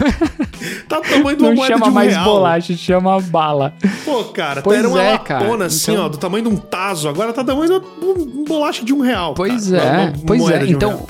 [0.89, 2.25] tá tamanho de uma Não moeda chama de um mais real.
[2.43, 3.73] Bolacha, chama bala.
[4.05, 6.05] Pô, cara, pois era uma é, lapona assim, então...
[6.05, 7.07] ó, do tamanho de um taso.
[7.07, 9.33] Agora tá tamanho de uma bolacha de um real.
[9.33, 9.83] Pois cara.
[9.83, 10.65] é, uma, uma pois é.
[10.65, 11.05] Então.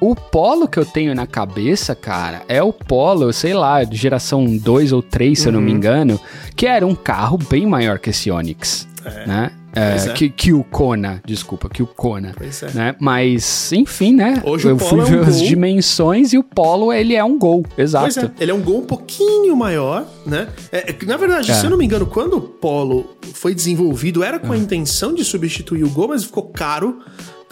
[0.00, 4.44] O polo que eu tenho na cabeça, cara, é o polo, sei lá, de geração
[4.56, 5.48] 2 ou 3, se uhum.
[5.48, 5.76] eu não me uhum.
[5.76, 6.20] engano,
[6.56, 9.26] que era um carro bem maior que esse Onix, é.
[9.28, 9.52] né?
[9.74, 10.12] É, é.
[10.12, 12.70] Que, que, o Kona, desculpa, que o Kona, é.
[12.74, 12.96] né?
[12.98, 14.42] Mas, enfim, né?
[14.44, 17.64] Hoje eu fui é um ver as dimensões e o Polo, ele é um Gol,
[17.76, 18.04] exato.
[18.04, 20.48] Pois é, ele é um Gol um pouquinho maior, né?
[20.70, 24.52] É, na verdade, se eu não me engano, quando o Polo foi desenvolvido, era com
[24.52, 27.00] a intenção de substituir o Gol, mas ficou caro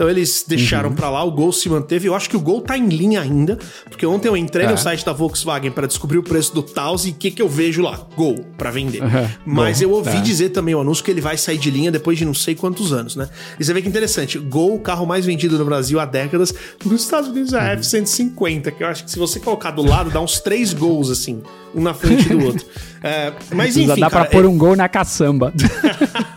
[0.01, 0.95] então eles deixaram uhum.
[0.95, 2.09] para lá, o Gol se manteve.
[2.09, 4.71] Eu acho que o Gol tá em linha ainda, porque ontem eu entrei é.
[4.71, 7.51] no site da Volkswagen para descobrir o preço do Taos e o que, que eu
[7.51, 8.01] vejo lá?
[8.17, 9.03] Gol, para vender.
[9.03, 9.29] Uhum.
[9.45, 10.21] Mas Bom, eu ouvi é.
[10.23, 12.95] dizer também o anúncio que ele vai sair de linha depois de não sei quantos
[12.95, 13.29] anos, né?
[13.59, 17.03] E você vê que interessante, Gol, o carro mais vendido no Brasil há décadas, nos
[17.03, 17.73] Estados Unidos é a uhum.
[17.73, 21.43] F-150, que eu acho que se você colocar do lado, dá uns três gols, assim,
[21.75, 22.67] um na frente do outro.
[23.03, 24.47] É, mas enfim, dá cara, pra pôr é...
[24.47, 25.55] um gol na caçamba.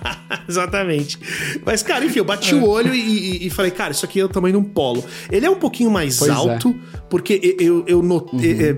[0.54, 1.20] Exatamente.
[1.66, 4.26] Mas, cara, enfim, eu bati o olho e, e, e, falei, cara, isso aqui é
[4.26, 5.04] o tamanho de um polo.
[5.32, 6.34] Ele é um pouquinho mais pois é.
[6.34, 6.98] alto, é.
[7.10, 8.54] porque eu, eu notei.
[8.54, 8.62] Uhum.
[8.62, 8.78] É,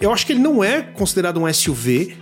[0.00, 2.16] eu acho que ele não é considerado um SUV.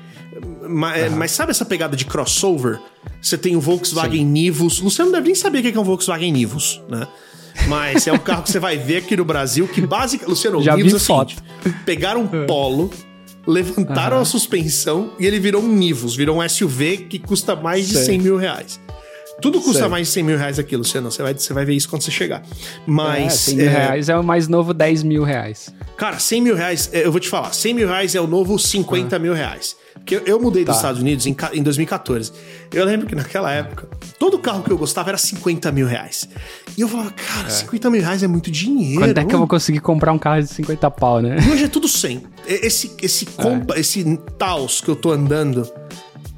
[0.68, 1.18] Mas, uhum.
[1.18, 2.80] mas, sabe essa pegada de crossover?
[3.20, 4.24] Você tem o Volkswagen Sim.
[4.24, 4.80] Nivus.
[4.80, 7.06] Luciano deve nem saber o que é um Volkswagen Nivus, né?
[7.68, 10.28] Mas é um carro que você vai ver aqui no Brasil que basicamente.
[10.28, 11.34] Luciano, Já Nivus vi é foto.
[11.84, 12.46] pegaram um é.
[12.46, 12.90] polo
[13.46, 14.22] levantaram uhum.
[14.22, 18.04] a suspensão e ele virou um Nivus, virou um SUV que custa mais de Sei.
[18.04, 18.80] 100 mil reais.
[19.40, 19.90] Tudo custa certo.
[19.90, 21.10] mais de 100 mil reais aqui, Luciano.
[21.10, 22.42] Você vai, você vai ver isso quando você chegar.
[22.86, 23.48] Mas.
[23.48, 23.70] É, 100 mil é...
[23.70, 25.72] reais é o mais novo 10 mil reais.
[25.96, 28.58] Cara, 100 mil reais, é, eu vou te falar, 100 mil reais é o novo
[28.58, 29.18] 50 ah.
[29.18, 29.76] mil reais.
[29.94, 30.72] Porque eu, eu mudei tá.
[30.72, 32.32] dos Estados Unidos em, em 2014.
[32.72, 36.28] Eu lembro que naquela época, todo carro que eu gostava era 50 mil reais.
[36.76, 37.50] E eu falava, cara, é.
[37.50, 39.00] 50 mil reais é muito dinheiro.
[39.00, 41.36] Quando é que eu vou conseguir comprar um carro de 50 pau, né?
[41.46, 42.22] E hoje é tudo 100.
[42.46, 43.42] Esse, esse, é.
[43.42, 45.70] compa, esse Taos que eu tô andando,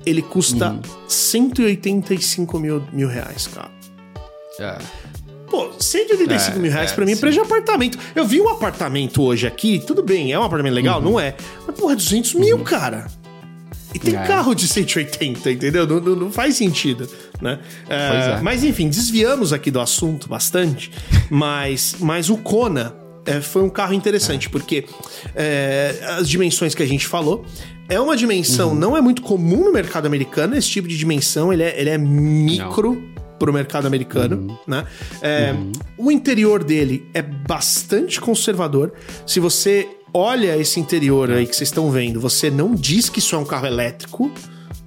[0.06, 0.80] ele custa uhum.
[1.08, 3.70] 185 mil, mil reais, cara.
[4.60, 4.78] É.
[5.50, 7.98] Pô, 185 é, mil reais é, pra mim é preço de apartamento.
[8.14, 11.00] Eu vi um apartamento hoje aqui, tudo bem, é um apartamento legal?
[11.00, 11.12] Uhum.
[11.12, 11.34] Não é.
[11.66, 12.64] Mas, porra, 200 mil, uhum.
[12.64, 13.06] cara.
[13.94, 14.22] E tem é.
[14.24, 15.86] carro de 180, entendeu?
[15.86, 17.08] Não, não, não faz sentido,
[17.40, 17.60] né?
[17.88, 18.40] É, é.
[18.42, 20.90] Mas enfim, desviamos aqui do assunto bastante,
[21.30, 24.84] mas, mas o Kona é, foi um carro interessante, porque
[25.34, 27.44] é, as dimensões que a gente falou,
[27.88, 28.74] é uma dimensão, uhum.
[28.74, 31.98] não é muito comum no mercado americano, esse tipo de dimensão, ele é, ele é
[31.98, 33.02] micro.
[33.38, 34.56] para o mercado americano, uhum.
[34.66, 34.84] né?
[35.20, 35.72] É, uhum.
[35.98, 38.92] O interior dele é bastante conservador.
[39.26, 43.34] Se você olha esse interior aí que vocês estão vendo, você não diz que isso
[43.34, 44.32] é um carro elétrico,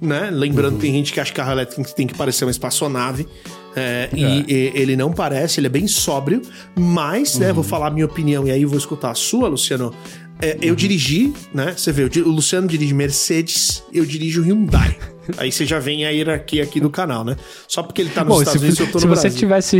[0.00, 0.30] né?
[0.32, 0.80] Lembrando, uhum.
[0.80, 3.28] tem gente que acha que carro elétrico tem que parecer uma espaçonave.
[3.76, 4.16] É, é.
[4.16, 6.42] E, e, ele não parece, ele é bem sóbrio,
[6.76, 7.68] mas, né, vou uhum.
[7.68, 9.94] falar a minha opinião e aí vou escutar a sua, Luciano.
[10.42, 10.74] É, eu uhum.
[10.74, 11.74] dirigi, né?
[11.76, 14.96] Você vê, o Luciano dirige Mercedes, eu dirijo Hyundai.
[15.36, 17.36] Aí você já vem a hierarquia aqui do canal, né?
[17.68, 19.30] Só porque ele tá nos Bom, Estados Unidos, eu tô no se Brasil.
[19.30, 19.78] Você tivesse,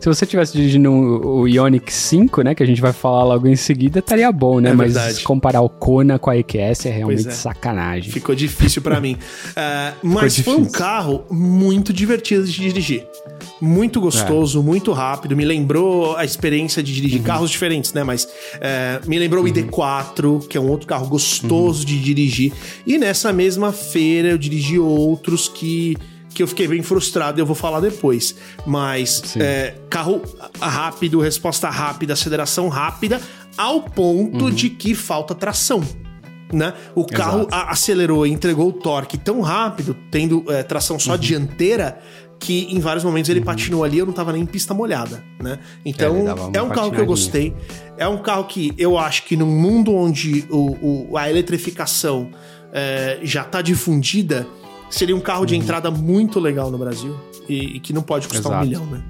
[0.00, 3.56] se você tivesse dirigindo o Ioniq 5, né, que a gente vai falar logo em
[3.56, 4.70] seguida, estaria bom, né?
[4.70, 5.22] É Mas verdade.
[5.22, 7.30] comparar o Kona com a EQS é realmente é.
[7.30, 8.12] sacanagem.
[8.12, 9.16] Ficou difícil para mim.
[9.52, 13.06] Uh, mas foi um carro muito divertido de dirigir.
[13.60, 14.62] Muito gostoso, é.
[14.62, 15.36] muito rápido.
[15.36, 17.24] Me lembrou a experiência de dirigir uhum.
[17.24, 18.02] carros diferentes, né?
[18.02, 19.52] Mas uh, me lembrou o uhum.
[19.52, 21.84] ID4, que é um outro carro gostoso uhum.
[21.84, 22.52] de dirigir.
[22.86, 25.96] E nessa mesma feira eu dirigi outros que
[26.32, 28.34] que eu fiquei bem frustrado eu vou falar depois.
[28.66, 30.22] Mas é, carro
[30.60, 33.20] rápido, resposta rápida, aceleração rápida,
[33.56, 34.50] ao ponto uhum.
[34.50, 35.82] de que falta tração.
[36.52, 36.74] Né?
[36.94, 41.18] O carro acelerou e entregou o torque tão rápido, tendo é, tração só uhum.
[41.18, 41.98] dianteira,
[42.38, 43.46] que em vários momentos ele uhum.
[43.46, 45.60] patinou ali, eu não tava nem em pista molhada, né?
[45.84, 46.14] Então,
[46.52, 47.54] é, é um carro que eu gostei.
[47.96, 52.30] É um carro que eu acho que num mundo onde o, o a eletrificação
[52.72, 54.46] é, já tá difundida,
[54.92, 55.62] seria um carro de uhum.
[55.62, 57.16] entrada muito legal no Brasil
[57.48, 58.64] e, e que não pode custar Exato.
[58.64, 59.02] um milhão, né?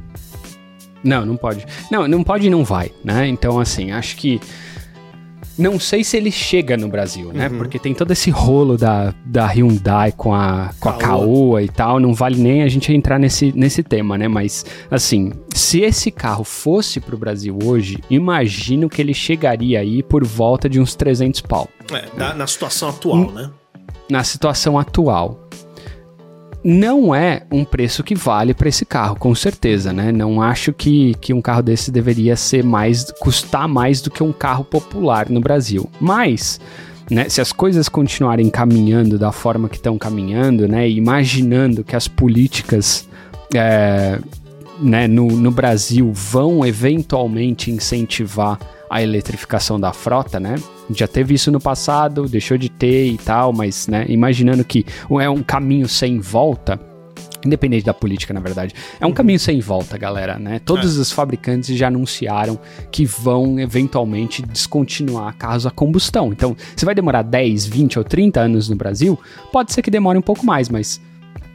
[1.04, 1.66] Não, não pode.
[1.90, 3.26] Não, não pode e não vai, né?
[3.26, 4.40] Então, assim, acho que.
[5.58, 7.48] Não sei se ele chega no Brasil, né?
[7.48, 7.58] Uhum.
[7.58, 12.00] Porque tem todo esse rolo da, da Hyundai com a, com a Caoa e tal.
[12.00, 14.28] Não vale nem a gente entrar nesse, nesse tema, né?
[14.28, 20.24] Mas, assim, se esse carro fosse pro Brasil hoje, imagino que ele chegaria aí por
[20.24, 21.68] volta de uns 300 pau.
[21.92, 23.50] É, na, na situação atual, né?
[24.08, 25.48] Na situação atual
[26.64, 30.12] não é um preço que vale para esse carro, com certeza, né?
[30.12, 34.32] Não acho que, que um carro desse deveria ser mais custar mais do que um
[34.32, 35.90] carro popular no Brasil.
[36.00, 36.60] Mas
[37.10, 42.06] né, se as coisas continuarem caminhando da forma que estão caminhando, né, imaginando que as
[42.06, 43.08] políticas
[43.54, 44.18] é,
[44.80, 48.58] né, no, no Brasil vão eventualmente incentivar
[48.92, 50.56] a eletrificação da frota, né?
[50.90, 54.84] Já teve isso no passado, deixou de ter e tal, mas, né, imaginando que
[55.18, 56.78] é um caminho sem volta,
[57.42, 58.74] independente da política, na verdade.
[59.00, 59.14] É um uhum.
[59.14, 60.58] caminho sem volta, galera, né?
[60.58, 61.00] Todos é.
[61.00, 66.30] os fabricantes já anunciaram que vão eventualmente descontinuar carros a combustão.
[66.30, 69.18] Então, se vai demorar 10, 20 ou 30 anos no Brasil,
[69.50, 71.00] pode ser que demore um pouco mais, mas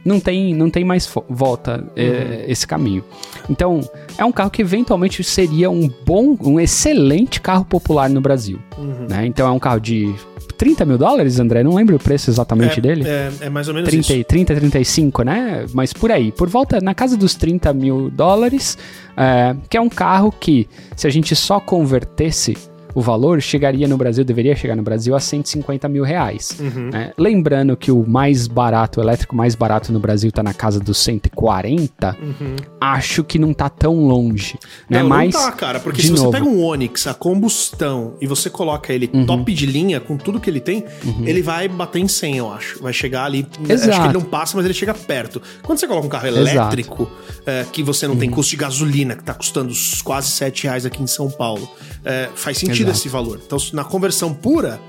[0.08, 2.44] não tem, não tem mais volta é, uhum.
[2.48, 3.04] esse caminho.
[3.48, 3.80] Então,
[4.16, 8.58] é um carro que eventualmente seria um bom, um excelente carro popular no Brasil.
[8.76, 9.06] Uhum.
[9.08, 9.26] Né?
[9.26, 10.14] Então, é um carro de
[10.56, 11.62] 30 mil dólares, André?
[11.62, 13.04] Não lembro o preço exatamente é, dele.
[13.06, 14.24] É, é, mais ou menos 30, isso.
[14.24, 15.66] 30, 35, né?
[15.72, 16.32] Mas por aí.
[16.32, 18.76] Por volta, na casa dos 30 mil dólares,
[19.16, 22.56] é, que é um carro que, se a gente só convertesse
[22.98, 26.56] o valor chegaria no Brasil, deveria chegar no Brasil a 150 mil reais.
[26.58, 26.90] Uhum.
[26.90, 27.12] Né?
[27.16, 30.98] Lembrando que o mais barato, o elétrico mais barato no Brasil está na casa dos
[30.98, 32.56] 140, uhum.
[32.80, 34.58] acho que não está tão longe.
[34.90, 35.00] Né?
[35.00, 38.26] Não, Mas, não tá, cara, porque se novo, você pega um Onix a combustão e
[38.26, 39.24] você coloca ele uhum.
[39.24, 41.22] top de linha, com tudo que ele tem, uhum.
[41.24, 42.82] ele vai bater em 100, eu acho.
[42.82, 43.90] Vai chegar ali, Exato.
[43.90, 45.40] acho que ele não passa, mas ele chega perto.
[45.62, 47.08] Quando você coloca um carro elétrico,
[47.46, 48.34] é, que você não tem uhum.
[48.34, 51.70] custo de gasolina, que está custando quase 7 reais aqui em São Paulo,
[52.04, 52.98] é, faz sentido Exato.
[52.98, 53.40] esse valor.
[53.44, 54.80] Então, na conversão pura,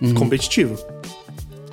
[0.00, 0.14] uhum.
[0.14, 0.78] competitivo.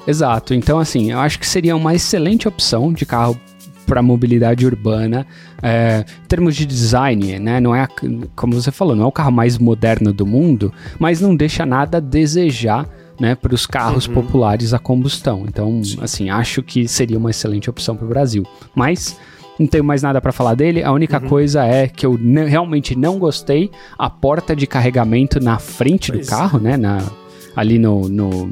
[0.07, 0.53] Exato.
[0.53, 3.39] Então, assim, eu acho que seria uma excelente opção de carro
[3.85, 5.25] para mobilidade urbana.
[5.61, 7.59] É, em termos de design, né?
[7.59, 7.87] Não é,
[8.35, 11.97] como você falou, não é o carro mais moderno do mundo, mas não deixa nada
[11.97, 12.87] a desejar.
[13.17, 14.13] Né, para os carros uhum.
[14.13, 15.45] populares a combustão.
[15.47, 15.97] Então, Sim.
[16.01, 18.45] assim, acho que seria uma excelente opção para o Brasil.
[18.75, 19.17] Mas
[19.59, 20.83] não tenho mais nada para falar dele.
[20.83, 21.29] A única uhum.
[21.29, 26.29] coisa é que eu realmente não gostei a porta de carregamento na frente pois do
[26.29, 26.77] carro, né?
[26.77, 27.01] Na,
[27.55, 28.51] ali no, no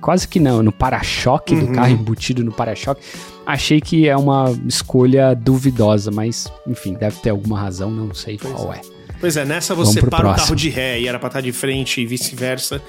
[0.00, 1.66] quase que não, no para-choque uhum.
[1.66, 3.00] do carro, embutido no para-choque.
[3.46, 8.52] Achei que é uma escolha duvidosa, mas enfim, deve ter alguma razão, não sei pois
[8.52, 8.78] qual é.
[8.78, 8.80] é.
[9.20, 10.32] Pois é, nessa você para próximo.
[10.32, 12.82] o carro de ré e era para estar de frente e vice-versa.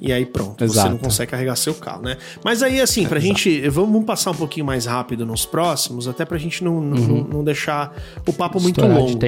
[0.00, 0.86] E aí pronto, Exato.
[0.86, 2.16] você não consegue carregar seu carro, né?
[2.44, 3.38] Mas aí, assim, pra Exato.
[3.38, 3.68] gente.
[3.68, 6.82] Vamos passar um pouquinho mais rápido nos próximos, até pra gente não, uhum.
[6.82, 7.94] não, não, deixar
[8.26, 9.18] o papo muito Estourar longo.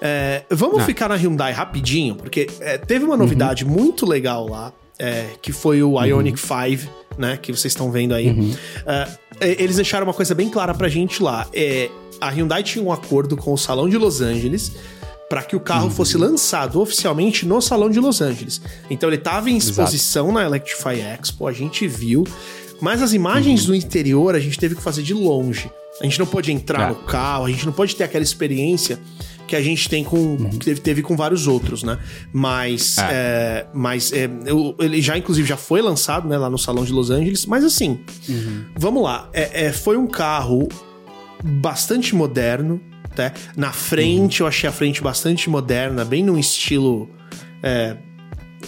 [0.00, 0.84] É, vamos ah.
[0.84, 3.70] ficar na Hyundai rapidinho, porque é, teve uma novidade uhum.
[3.70, 6.76] muito legal lá, é, que foi o Ionic uhum.
[6.76, 7.38] 5, né?
[7.40, 8.28] Que vocês estão vendo aí.
[8.28, 8.54] Uhum.
[8.86, 9.08] É,
[9.40, 11.46] é, eles deixaram uma coisa bem clara pra gente lá.
[11.52, 11.90] É,
[12.20, 14.72] a Hyundai tinha um acordo com o Salão de Los Angeles
[15.28, 15.90] para que o carro uhum.
[15.90, 18.60] fosse lançado oficialmente no Salão de Los Angeles.
[18.90, 20.38] Então ele estava em exposição Exato.
[20.38, 22.24] na Electrify Expo, a gente viu,
[22.80, 23.68] mas as imagens uhum.
[23.68, 25.70] do interior a gente teve que fazer de longe.
[26.00, 26.88] A gente não pode entrar é.
[26.88, 28.98] no carro, a gente não pode ter aquela experiência
[29.46, 30.50] que a gente tem com uhum.
[30.50, 31.98] que teve, teve, com vários outros, né?
[32.32, 33.02] Mas, é.
[33.12, 36.92] É, mas é, eu, ele já inclusive já foi lançado, né, lá no salão de
[36.92, 37.46] Los Angeles.
[37.46, 38.64] Mas assim, uhum.
[38.76, 40.68] vamos lá, é, é, foi um carro
[41.42, 42.80] bastante moderno,
[43.16, 43.32] né?
[43.56, 47.08] Na frente, eu achei a frente bastante moderna, bem num estilo.
[47.62, 47.96] É,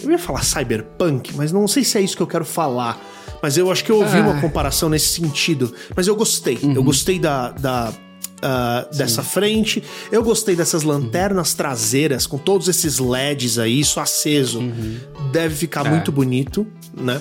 [0.03, 2.99] eu ia falar cyberpunk, mas não sei se é isso que eu quero falar.
[3.41, 4.21] Mas eu acho que eu ouvi ah.
[4.21, 5.73] uma comparação nesse sentido.
[5.95, 6.57] Mas eu gostei.
[6.61, 6.73] Uhum.
[6.73, 7.93] Eu gostei da, da
[8.37, 9.83] Uh, dessa frente.
[10.11, 11.57] Eu gostei dessas lanternas uhum.
[11.57, 14.59] traseiras com todos esses LEDs aí, isso aceso.
[14.59, 14.99] Uhum.
[15.31, 15.89] Deve ficar é.
[15.89, 17.19] muito bonito, né?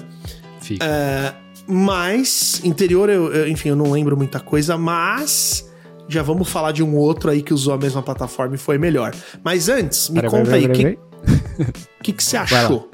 [0.60, 0.84] Fica.
[0.84, 5.65] Uh, mas, interior, eu, eu, enfim, eu não lembro muita coisa, mas
[6.08, 9.14] já vamos falar de um outro aí que usou a mesma plataforma e foi melhor.
[9.44, 12.90] Mas antes, me conta aí, o que, que, você achou?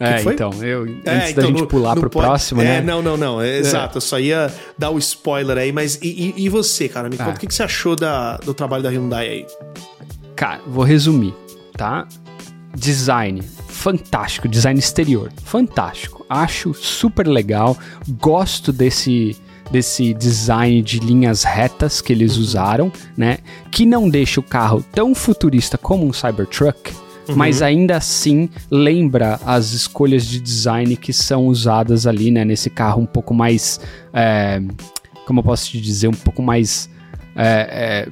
[0.00, 2.80] É, então, eu, é, antes então, da gente pular pro pode, próximo, é, né?
[2.80, 6.44] Não, não, não, é, exato, eu só ia dar o spoiler aí, mas e, e,
[6.44, 7.34] e você, cara, me conta, ah.
[7.34, 9.46] o que, que você achou da, do trabalho da Hyundai aí?
[10.36, 11.34] Cara, vou resumir,
[11.76, 12.06] tá?
[12.76, 17.76] Design, fantástico, design exterior, fantástico, acho super legal,
[18.20, 19.36] gosto desse
[19.70, 22.42] desse design de linhas retas que eles uhum.
[22.42, 23.38] usaram, né?
[23.70, 26.92] Que não deixa o carro tão futurista como um Cybertruck,
[27.28, 27.36] uhum.
[27.36, 32.44] mas ainda assim lembra as escolhas de design que são usadas ali, né?
[32.44, 33.80] Nesse carro um pouco mais,
[34.12, 34.60] é,
[35.26, 36.88] como eu posso te dizer, um pouco mais
[37.36, 38.08] é, é,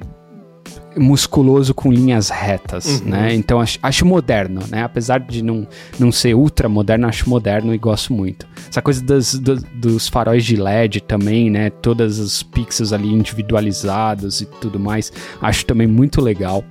[0.97, 3.09] musculoso com linhas retas, uhum.
[3.09, 3.33] né?
[3.33, 4.83] Então acho, acho, moderno, né?
[4.83, 5.67] Apesar de não,
[5.99, 8.47] não ser ultra moderno, acho moderno e gosto muito.
[8.69, 11.69] Essa coisa das, do, dos faróis de LED também, né?
[11.69, 16.63] Todas os pixels ali individualizados e tudo mais, acho também muito legal.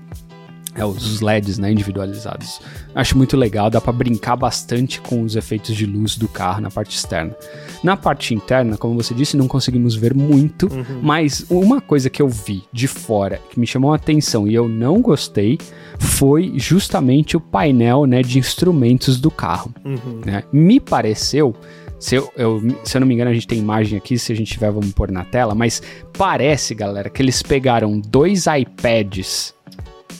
[0.76, 2.60] É, os LEDs, né, individualizados.
[2.94, 6.70] Acho muito legal, dá para brincar bastante com os efeitos de luz do carro na
[6.70, 7.34] parte externa.
[7.82, 11.00] Na parte interna, como você disse, não conseguimos ver muito, uhum.
[11.02, 14.68] mas uma coisa que eu vi de fora que me chamou a atenção e eu
[14.68, 15.58] não gostei
[15.98, 19.72] foi justamente o painel, né, de instrumentos do carro.
[19.84, 20.20] Uhum.
[20.24, 20.44] Né?
[20.52, 21.54] Me pareceu
[21.98, 24.36] se eu, eu, se eu não me engano, a gente tem imagem aqui, se a
[24.36, 29.55] gente tiver, vamos pôr na tela, mas parece, galera, que eles pegaram dois iPads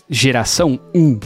[0.09, 1.18] geração 1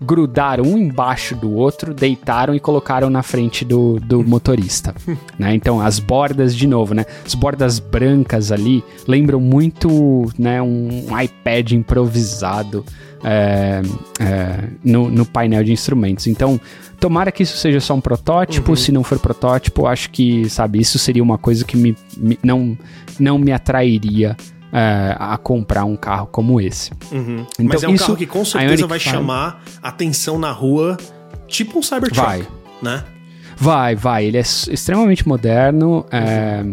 [0.00, 4.94] grudaram um embaixo do outro, deitaram e colocaram na frente do, do motorista,
[5.38, 5.54] né?
[5.54, 7.04] Então as bordas de novo, né?
[7.26, 10.62] As bordas brancas ali lembram muito, né?
[10.62, 12.84] Um iPad improvisado
[13.24, 13.82] é,
[14.20, 16.26] é, no, no painel de instrumentos.
[16.26, 16.60] Então
[17.00, 18.70] tomara que isso seja só um protótipo.
[18.70, 18.76] Uhum.
[18.76, 22.78] Se não for protótipo, acho que sabe isso seria uma coisa que me, me não
[23.18, 24.36] não me atrairia
[24.72, 26.92] é, a comprar um carro como esse.
[27.10, 27.46] Uhum.
[27.58, 30.96] Então, Mas é um isso, carro que com certeza vai chamar atenção na rua,
[31.46, 32.46] tipo um Cybertruck, vai.
[32.82, 33.04] né?
[33.56, 34.24] Vai, vai.
[34.24, 36.06] Ele é extremamente moderno.
[36.12, 36.64] É,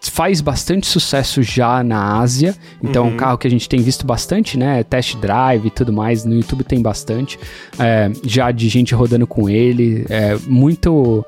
[0.00, 2.54] faz bastante sucesso já na Ásia.
[2.82, 3.10] Então, uhum.
[3.10, 4.84] é um carro que a gente tem visto bastante, né?
[4.84, 6.24] Test drive e tudo mais.
[6.24, 7.38] No YouTube tem bastante.
[7.78, 10.06] É, já de gente rodando com ele.
[10.08, 11.24] É muito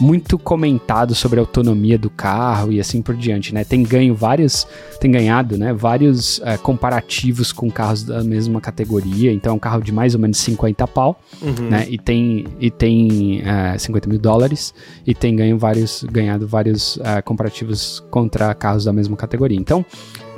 [0.00, 3.64] muito comentado sobre a autonomia do carro e assim por diante, né?
[3.64, 4.66] Tem ganho vários,
[5.00, 5.72] tem ganhado, né?
[5.72, 9.32] Vários é, comparativos com carros da mesma categoria.
[9.32, 11.68] Então é um carro de mais ou menos 50 pau, uhum.
[11.70, 11.86] né?
[11.88, 14.74] E tem e tem é, 50 mil dólares
[15.06, 19.58] e tem ganho vários, ganhado vários é, comparativos contra carros da mesma categoria.
[19.58, 19.84] Então,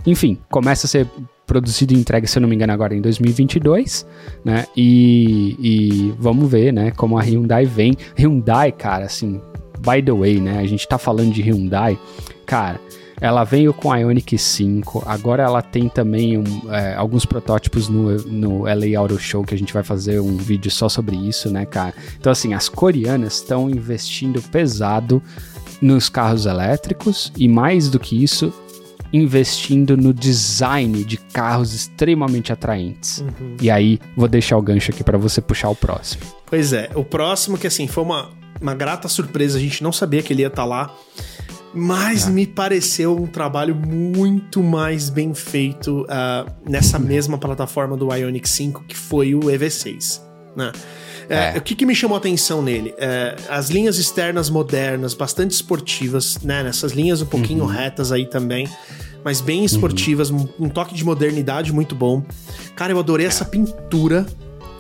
[0.07, 1.09] enfim, começa a ser
[1.47, 4.07] produzido e entregue, se eu não me engano, agora em 2022,
[4.45, 4.67] né?
[4.77, 7.97] E, e vamos ver, né, como a Hyundai vem.
[8.19, 9.41] Hyundai, cara, assim,
[9.79, 10.59] by the way, né?
[10.59, 11.99] A gente tá falando de Hyundai,
[12.45, 12.81] cara.
[13.19, 18.15] Ela veio com a Ioniq 5, agora ela tem também um, é, alguns protótipos no,
[18.25, 21.65] no LA Auto Show que a gente vai fazer um vídeo só sobre isso, né,
[21.65, 21.95] cara?
[22.21, 25.23] Então, assim, as coreanas estão investindo pesado
[25.81, 28.53] nos carros elétricos e mais do que isso,
[29.13, 33.19] investindo no design de carros extremamente atraentes.
[33.19, 33.57] Uhum.
[33.61, 36.23] E aí, vou deixar o gancho aqui para você puxar o próximo.
[36.47, 38.31] Pois é, o próximo que assim foi uma,
[38.61, 40.95] uma grata surpresa, a gente não sabia que ele ia estar tá lá.
[41.75, 42.31] Mas é.
[42.31, 48.85] me pareceu um trabalho muito mais bem feito uh, nessa mesma plataforma do Ioniq 5,
[48.89, 50.26] que foi o EV6.
[50.57, 50.73] Né?
[51.29, 51.59] É, é.
[51.59, 52.95] O que, que, me chamou a atenção nele?
[52.99, 56.63] É, as linhas externas modernas, bastante esportivas, né?
[56.63, 57.71] Nessas linhas um pouquinho uhum.
[57.71, 58.69] retas aí também,
[59.25, 60.49] mas bem esportivas, uhum.
[60.59, 62.23] um, toque de modernidade muito bom.
[62.75, 64.27] Cara, eu adorei essa pintura.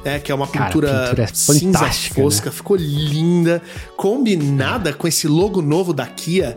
[0.05, 2.55] É, que é uma pintura, Cara, pintura é cinza fosca, né?
[2.55, 3.61] ficou linda,
[3.97, 6.57] combinada com esse logo novo da Kia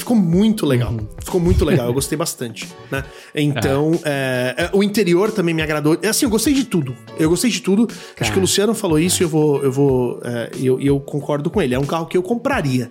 [0.00, 0.92] Ficou muito legal.
[0.92, 1.06] Uhum.
[1.22, 1.86] Ficou muito legal.
[1.86, 3.04] Eu gostei bastante, né?
[3.34, 4.54] Então, é.
[4.56, 5.98] É, o interior também me agradou.
[6.00, 6.96] É assim, eu gostei de tudo.
[7.18, 7.86] Eu gostei de tudo.
[7.86, 9.62] Cara, Acho que o Luciano falou isso e eu vou.
[9.62, 10.20] Eu vou.
[10.24, 11.74] É, eu, eu concordo com ele.
[11.74, 12.90] É um carro que eu compraria.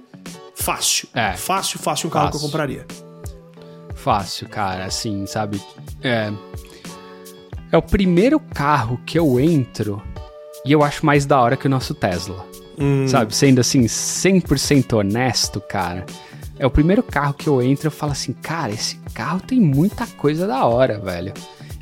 [0.54, 1.10] Fácil.
[1.16, 1.34] É.
[1.34, 2.40] Fácil, fácil um carro fácil.
[2.40, 2.86] que eu compraria.
[3.96, 4.86] Fácil, cara.
[4.86, 5.60] Assim, sabe?
[6.04, 6.32] É.
[7.72, 10.00] É o primeiro carro que eu entro
[10.64, 12.46] e eu acho mais da hora que o nosso Tesla.
[12.78, 13.08] Hum.
[13.08, 13.36] Sabe?
[13.36, 16.06] Sendo assim, 100% honesto, cara
[16.60, 19.60] é o primeiro carro que eu entro e eu falo assim, cara, esse carro tem
[19.60, 21.34] muita coisa da hora, velho.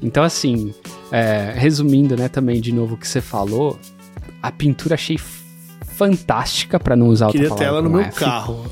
[0.01, 0.73] Então, assim,
[1.11, 3.79] é, resumindo, né, também de novo o que você falou,
[4.41, 8.19] a pintura achei fantástica para não usar Queria outra Queria ter ela no meu F.
[8.19, 8.65] carro.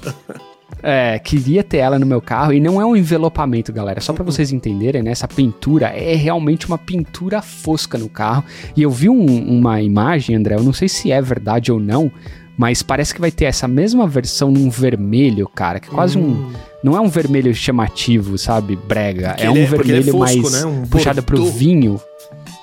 [0.84, 4.00] É, queria ter ela no meu carro e não é um envelopamento, galera.
[4.00, 4.32] Só para uhum.
[4.32, 5.10] vocês entenderem, né?
[5.10, 8.44] Essa pintura é realmente uma pintura fosca no carro.
[8.76, 12.12] E eu vi um, uma imagem, André, eu não sei se é verdade ou não,
[12.58, 16.52] mas parece que vai ter essa mesma versão num vermelho, cara, que é quase hum.
[16.52, 16.54] um.
[16.84, 18.76] Não é um vermelho chamativo, sabe?
[18.76, 19.36] Brega.
[19.40, 20.66] é um é, vermelho é fosco, mais né?
[20.66, 22.00] um puxado pro vinho.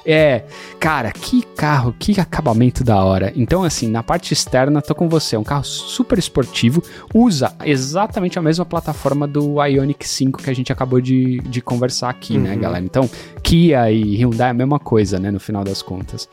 [0.05, 0.43] É,
[0.81, 3.33] cara, que carro, que acabamento da hora.
[3.37, 5.37] Então, assim, na parte externa, tô com você.
[5.37, 6.83] É um carro super esportivo,
[7.15, 12.11] usa exatamente a mesma plataforma do Ioniq 5 que a gente acabou de, de conversar
[12.11, 12.57] aqui, né, uhum.
[12.57, 12.85] né, galera?
[12.85, 13.09] Então,
[13.43, 16.29] Kia e Hyundai é a mesma coisa, né, no final das contas.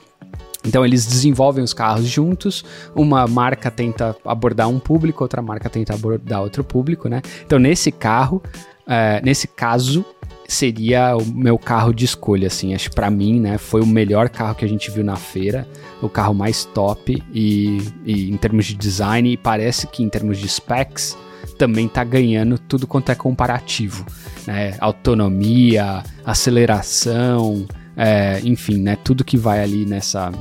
[0.66, 5.94] Então eles desenvolvem os carros juntos, uma marca tenta abordar um público, outra marca tenta
[5.94, 7.22] abordar outro público, né?
[7.46, 8.42] Então nesse carro,
[8.86, 10.04] é, nesse caso,
[10.48, 14.56] seria o meu carro de escolha, assim, acho para mim, né, foi o melhor carro
[14.56, 15.68] que a gente viu na feira,
[16.02, 20.40] o carro mais top e, e em termos de design e parece que em termos
[20.40, 21.16] de specs
[21.60, 24.04] também tá ganhando tudo quanto é comparativo,
[24.48, 27.68] né, autonomia, aceleração,
[28.00, 30.32] é, enfim, né, tudo que vai ali nessa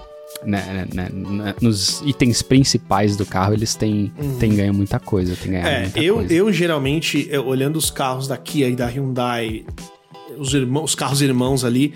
[0.44, 4.38] né, né, né, nos itens principais do carro, eles têm, uhum.
[4.38, 5.34] têm ganho muita coisa.
[5.34, 6.32] Tem ganhado é, muita eu, coisa.
[6.32, 9.64] eu geralmente, eu, olhando os carros da Kia e da Hyundai,
[10.38, 11.94] os, irmãos, os carros irmãos ali,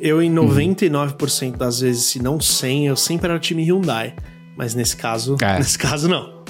[0.00, 1.58] eu em 99% uhum.
[1.58, 4.14] das vezes, se não 100, eu sempre era o time Hyundai.
[4.56, 5.58] Mas nesse caso, é.
[5.58, 6.44] nesse caso não.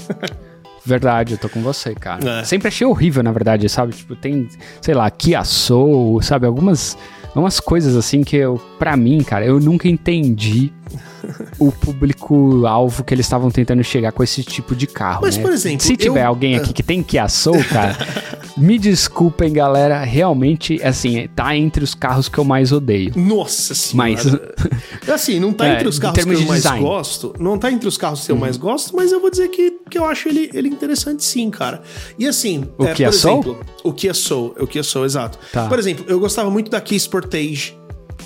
[0.85, 2.41] Verdade, eu tô com você, cara.
[2.41, 2.45] É.
[2.45, 3.93] Sempre achei horrível, na verdade, sabe?
[3.95, 4.49] Tipo, tem,
[4.81, 6.45] sei lá, Kia Soul, sabe?
[6.47, 6.99] Algumas
[7.41, 10.73] umas coisas assim que eu, para mim, cara, eu nunca entendi
[11.59, 15.21] o público-alvo que eles estavam tentando chegar com esse tipo de carro.
[15.23, 15.43] Mas, né?
[15.43, 16.29] por exemplo, se tiver eu...
[16.29, 17.97] alguém aqui que tem Kia Soul, cara,
[18.57, 23.13] me desculpem, galera, realmente, assim, tá entre os carros que eu mais odeio.
[23.17, 24.11] Nossa senhora.
[24.13, 27.89] Mas, assim, não tá é, entre os carros que eu mais gosto, não tá entre
[27.89, 28.41] os carros que eu uhum.
[28.41, 31.83] mais gosto, mas eu vou dizer que, que eu acho ele, ele interessante sim, cara.
[32.19, 33.41] E assim, o é, Kia Soul?
[33.41, 35.39] Exemplo, o Kia Soul, o Kia Soul, exato.
[35.53, 35.69] Tá.
[35.69, 37.82] Por exemplo, eu gostava muito da Kia Sportage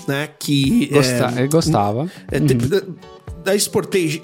[0.07, 0.29] né?
[0.39, 0.87] Que.
[0.87, 2.09] Gosta é, gostava.
[2.31, 2.95] É, uhum.
[3.43, 4.21] Da Sportage.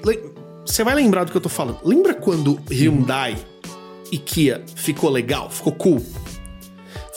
[0.64, 1.78] Você vai lembrar do que eu tô falando.
[1.84, 3.74] Lembra quando Hyundai uhum.
[4.12, 5.50] e Kia ficou legal?
[5.50, 6.04] Ficou cool?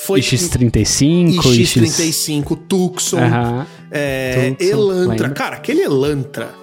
[0.06, 2.60] Foi X35, X35, X...
[2.70, 3.66] Tucson, uhum.
[3.92, 5.10] é, Tucson, Elantra.
[5.10, 5.30] Lembra?
[5.32, 6.54] Cara, aquele Elantra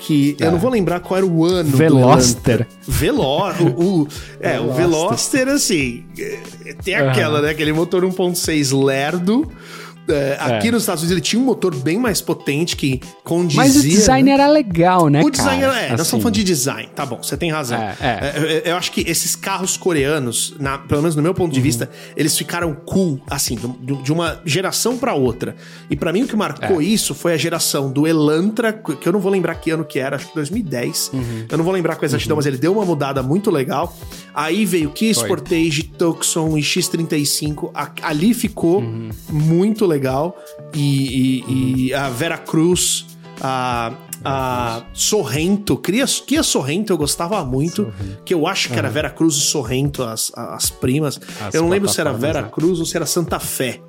[0.00, 0.46] que é.
[0.46, 2.66] eu não vou lembrar qual era o ano Veloster.
[2.82, 4.08] Velor, o, o,
[4.40, 4.70] é, Veloster.
[4.70, 7.44] o Veloster, assim, é, tem aquela, uhum.
[7.44, 7.50] né?
[7.50, 9.48] Aquele motor 1.6 lerdo,
[10.08, 10.70] é, aqui é.
[10.70, 13.62] nos Estados Unidos ele tinha um motor bem mais potente que condizia.
[13.62, 14.32] Mas o design né?
[14.32, 15.22] era legal, né?
[15.22, 15.72] O design cara?
[15.72, 15.80] era.
[15.80, 15.96] É, assim.
[15.96, 17.80] nós estamos falando de design, tá bom, você tem razão.
[17.80, 18.62] É, é.
[18.66, 21.64] é, eu acho que esses carros coreanos, na, pelo menos no meu ponto de uhum.
[21.64, 25.54] vista, eles ficaram cool, assim, de, de uma geração para outra.
[25.88, 29.20] E para mim o que marcou isso foi a geração do Elantra, que eu não
[29.20, 31.10] vou lembrar que ano que era, acho que 2010.
[31.12, 31.46] Uhum.
[31.48, 32.38] Eu não vou lembrar com exatidão, uhum.
[32.38, 33.96] mas ele deu uma mudada muito legal.
[34.34, 37.70] Aí veio Kia Sportage, Tucson e X35.
[38.02, 39.10] ali ficou uhum.
[39.28, 39.99] muito legal.
[40.74, 43.06] E, e, e a Vera Cruz,
[43.40, 43.92] a,
[44.24, 48.22] a Sorrento, Kia, Kia Sorrento eu gostava muito, Sorrento.
[48.24, 51.20] que eu acho que era Vera Cruz e Sorrento, as, as primas.
[51.40, 52.48] As eu não lembro se era Vera né?
[52.50, 53.80] Cruz ou se era Santa Fé.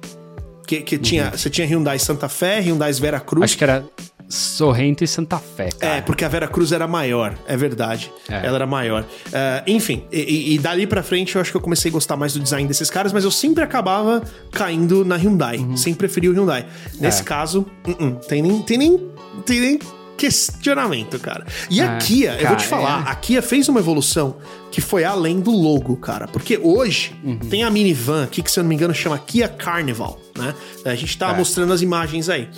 [0.67, 1.31] Que, que tinha, uhum.
[1.31, 3.43] você tinha Hyundai Santa Fé, Hyundai Vera Cruz.
[3.43, 3.83] Acho que era
[4.31, 5.95] Sorrento e Santa Fé, cara.
[5.95, 8.11] É, porque a Vera Cruz era maior, é verdade.
[8.29, 8.45] É.
[8.45, 9.03] Ela era maior.
[9.03, 12.33] Uh, enfim, e, e, dali pra frente eu acho que eu comecei a gostar mais
[12.33, 15.57] do design desses caras, mas eu sempre acabava caindo na Hyundai.
[15.57, 15.77] Uhum.
[15.77, 16.65] Sempre preferi o Hyundai.
[16.99, 17.25] Nesse é.
[17.25, 18.61] caso, uh -uh, tem nem.
[18.61, 19.11] Tem nem,
[19.45, 19.79] tem nem
[20.17, 21.45] questionamento, cara.
[21.69, 23.11] E a é, Kia, cara, eu vou te falar, é.
[23.11, 24.37] a Kia fez uma evolução
[24.71, 26.27] que foi além do logo, cara.
[26.27, 27.39] Porque hoje uhum.
[27.39, 30.53] tem a minivan aqui que, se eu não me engano, chama Kia Carnival, né?
[30.85, 31.37] A gente tá é.
[31.37, 32.49] mostrando as imagens aí.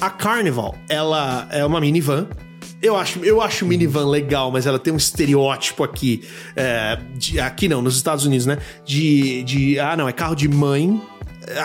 [0.00, 2.28] A Carnival, ela é uma minivan
[2.82, 6.24] eu acho, eu acho minivan legal, mas ela tem um estereótipo aqui.
[6.56, 8.56] É, de, aqui não, nos Estados Unidos, né?
[8.86, 9.78] De, de.
[9.78, 11.00] Ah, não, é carro de mãe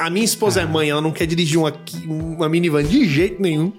[0.01, 0.67] a minha esposa é ah.
[0.67, 1.73] é mãe, ela não quer dirigir uma,
[2.05, 3.73] uma minivan de jeito nenhum.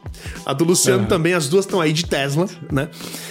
[0.45, 1.09] A do Luciano uhum.
[1.09, 2.89] também, as duas estão aí de Tesla, né?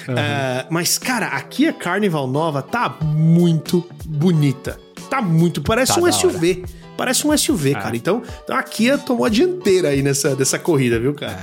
[0.07, 0.13] Uhum.
[0.13, 4.80] Uh, mas, cara, aqui a Carnival nova tá muito bonita.
[5.09, 5.61] Tá muito.
[5.61, 6.66] Parece tá um SUV.
[6.97, 7.95] Parece um SUV, cara.
[7.95, 11.38] Então, então a Kia tomou a dianteira aí nessa, dessa corrida, viu, cara?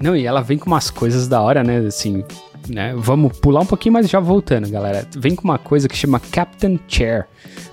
[0.00, 1.78] Não, e ela vem com umas coisas da hora, né?
[1.78, 2.24] Assim,
[2.68, 2.94] né?
[2.96, 5.06] Vamos pular um pouquinho, mas já voltando, galera.
[5.16, 7.26] Vem com uma coisa que chama Captain Chair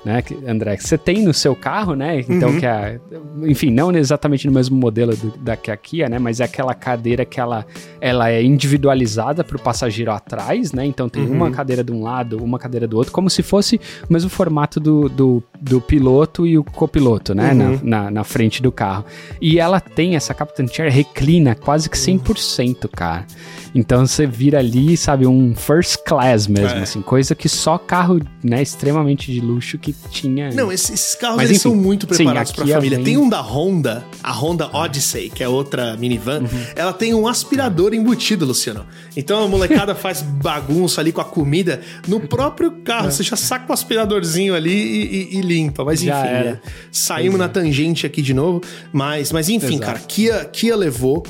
[0.04, 0.78] né, André?
[0.78, 2.24] Que você tem no seu carro, né?
[2.28, 2.60] Então, uhum.
[2.60, 3.00] que é,
[3.44, 6.18] enfim, não exatamente no mesmo modelo do, da que a Kia, né?
[6.18, 7.66] Mas é aquela cadeira que ela,
[8.00, 10.86] ela é individualizada para o passageiro atrás, né?
[10.86, 11.34] Então tem uhum.
[11.34, 13.80] uma cadeira de um lado, uma cadeira do outro, como se fosse
[14.10, 17.52] o mesmo formato do, do, do piloto e o copiloto, né?
[17.52, 17.80] Uhum.
[17.84, 19.06] Na, na, na, frente do carro.
[19.40, 23.26] E ela tem essa Captain Chair reclina quase que 100%, cara.
[23.74, 26.84] Então você vira ali, sabe, um first class mesmo, é.
[26.84, 30.52] assim, coisa que só carro, né, extremamente de luxo que tinha.
[30.52, 32.98] Não, esses, esses carros Mas, eles enfim, são muito preparados para a família.
[32.98, 33.06] Vem...
[33.06, 36.48] Tem um da Honda, a Honda Odyssey, que é outra minivan, uhum.
[36.76, 38.86] ela tem um aspirador embutido, Luciano.
[39.16, 43.08] Então a molecada faz bagunça ali com a comida no próprio carro.
[43.08, 43.12] É.
[43.12, 45.84] Você já saca o aspiradorzinho ali e, e, e limpa.
[45.84, 46.60] Mas enfim, é,
[46.92, 48.62] saímos na tangente aqui de novo.
[48.92, 49.82] Mas, mas enfim, Exato.
[49.82, 51.24] cara, Kia, Kia levou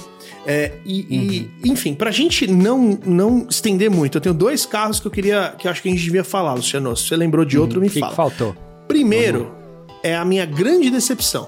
[0.45, 1.49] é, e, uhum.
[1.63, 5.53] e, enfim, pra gente não, não estender muito, eu tenho dois carros que eu queria,
[5.57, 6.95] que eu acho que a gente devia falar, Luciano.
[6.95, 7.83] Se você lembrou de outro, uhum.
[7.83, 8.11] me que fala.
[8.11, 8.55] Que faltou?
[8.87, 9.95] Primeiro, uhum.
[10.03, 11.47] é a minha grande decepção.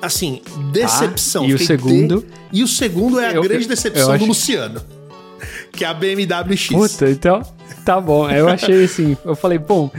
[0.00, 0.42] Assim,
[0.72, 1.44] decepção.
[1.44, 1.50] Tá.
[1.50, 2.20] E o segundo?
[2.20, 2.58] De...
[2.58, 4.24] E o segundo é a eu, grande decepção do acho...
[4.26, 4.82] Luciano.
[5.72, 6.76] Que é a BMW X.
[6.76, 7.42] Puta, então.
[7.84, 8.28] Tá bom.
[8.30, 9.16] Eu achei assim.
[9.24, 9.90] Eu falei, bom,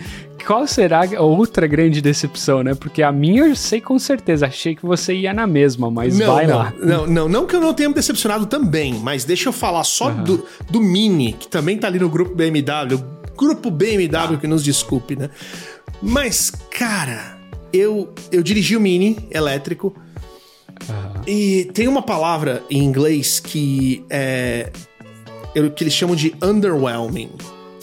[0.46, 2.76] qual será a outra grande decepção, né?
[2.76, 6.34] Porque a minha eu sei com certeza, achei que você ia na mesma, mas não,
[6.34, 6.74] vai não, lá.
[6.80, 10.10] Não, não, não que eu não tenha me decepcionado também, mas deixa eu falar só
[10.10, 10.24] uhum.
[10.24, 13.04] do, do Mini, que também tá ali no grupo BMW,
[13.38, 15.30] grupo BMW que nos desculpe, né?
[16.02, 17.38] Mas, cara,
[17.72, 19.96] eu, eu dirigi o Mini elétrico
[20.89, 21.22] uhum.
[21.26, 24.72] e tem uma palavra em inglês que é
[25.76, 27.30] que eles chamam de underwhelming.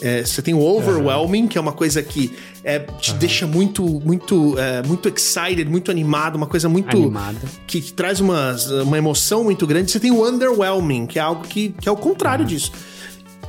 [0.02, 1.48] É, você tem o overwhelming, uhum.
[1.48, 3.18] que é uma coisa que é, te uhum.
[3.18, 6.96] deixa muito, muito, é, muito excited, muito animado, uma coisa muito.
[6.96, 7.40] Animada.
[7.66, 9.90] Que, que, traz uma, uma emoção muito grande.
[9.90, 12.48] Você tem o underwhelming, que é algo que, que é o contrário uhum.
[12.48, 12.72] disso.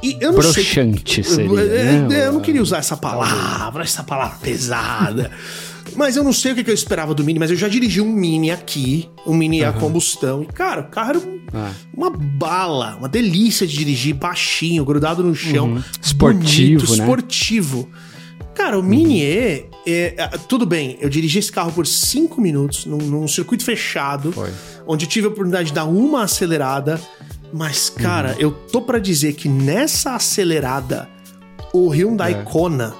[0.04, 1.36] E eu não Broxante sei.
[1.36, 2.28] Seria, é, né?
[2.28, 5.32] Eu não queria usar essa palavra, essa palavra pesada.
[5.96, 8.10] Mas eu não sei o que, eu esperava do Mini, mas eu já dirigi um
[8.10, 9.70] Mini aqui, um Mini uhum.
[9.70, 10.42] a combustão.
[10.42, 11.22] E, cara, o carro era
[11.54, 11.72] ah.
[11.94, 15.74] uma bala, uma delícia de dirigir, baixinho, grudado no chão.
[15.74, 15.84] Uhum.
[16.02, 17.04] Esportivo, bonito, né?
[17.04, 17.90] Esportivo.
[18.54, 19.72] Cara, o Mini uhum.
[19.86, 23.64] E, é, é, tudo bem, eu dirigi esse carro por cinco minutos num, num circuito
[23.64, 24.52] fechado, Foi.
[24.86, 27.00] onde eu tive a oportunidade de dar uma acelerada.
[27.54, 28.40] Mas, cara, uhum.
[28.40, 31.10] eu tô para dizer que nessa acelerada,
[31.74, 32.44] o Hyundai é.
[32.44, 32.96] Kona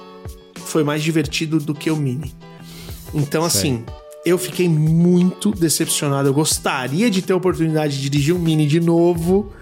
[0.66, 2.32] foi mais divertido do que o Mini.
[3.14, 3.84] Então, assim,
[4.24, 6.28] eu fiquei muito decepcionado.
[6.28, 9.52] Eu gostaria de ter a oportunidade de dirigir um Mini de novo,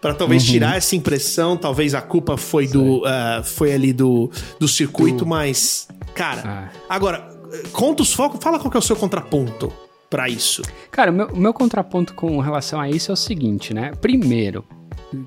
[0.00, 0.52] para talvez uhum.
[0.52, 1.56] tirar essa impressão.
[1.56, 5.26] Talvez a culpa foi do, uh, foi ali do, do circuito, do...
[5.26, 6.42] mas, cara.
[6.44, 6.68] Ah.
[6.88, 7.28] Agora,
[7.72, 8.42] conta os focos.
[8.42, 9.72] Fala qual que é o seu contraponto
[10.08, 10.62] para isso.
[10.90, 13.92] Cara, o meu, meu contraponto com relação a isso é o seguinte, né?
[14.00, 14.64] Primeiro,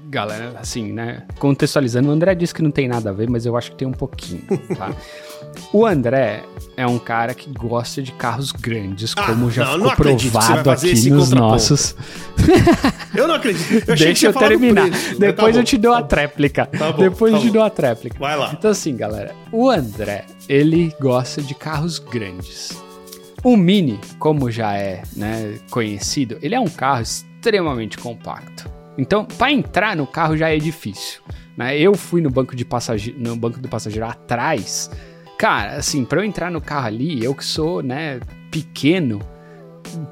[0.10, 1.26] galera, assim, né?
[1.38, 3.88] Contextualizando, o André disse que não tem nada a ver, mas eu acho que tem
[3.88, 4.42] um pouquinho,
[4.78, 4.96] tá?
[5.72, 6.44] o André
[6.76, 10.72] é um cara que gosta de carros grandes, ah, como já não, ficou não provado
[10.72, 11.96] aqui nos nossos.
[13.14, 13.90] eu não acredito.
[13.90, 14.90] Eu Deixa eu terminar.
[14.90, 16.66] Tá Depois tá eu te dou a tréplica.
[16.66, 18.18] Tá bom, Depois tá eu te dou a tréplica.
[18.18, 18.52] Vai lá.
[18.54, 22.82] Então, assim, galera, o André, ele gosta de carros grandes.
[23.44, 28.70] O Mini, como já é né, conhecido, ele é um carro extremamente compacto.
[28.98, 31.22] Então, para entrar no carro já é difícil.
[31.56, 31.78] Né?
[31.78, 34.90] Eu fui no banco, de passageiro, no banco do passageiro atrás.
[35.40, 38.20] Cara, assim, para eu entrar no carro ali, eu que sou, né,
[38.52, 39.22] pequeno,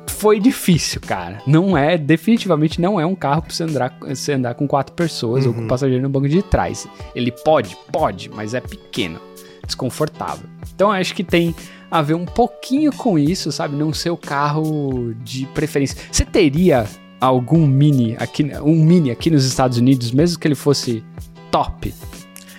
[0.08, 1.42] foi difícil, cara.
[1.46, 5.44] Não é, definitivamente não é um carro pra você andar, você andar com quatro pessoas
[5.44, 5.50] uhum.
[5.50, 5.68] ou com o uhum.
[5.68, 6.88] passageiro no banco de trás.
[7.14, 9.20] Ele pode, pode, mas é pequeno,
[9.66, 10.48] desconfortável.
[10.74, 11.54] Então acho que tem
[11.92, 13.76] a ver um pouquinho com isso, sabe?
[13.76, 15.98] Não ser o carro de preferência.
[16.10, 16.86] Você teria
[17.20, 21.04] algum mini aqui, um mini aqui nos Estados Unidos, mesmo que ele fosse
[21.52, 21.94] top?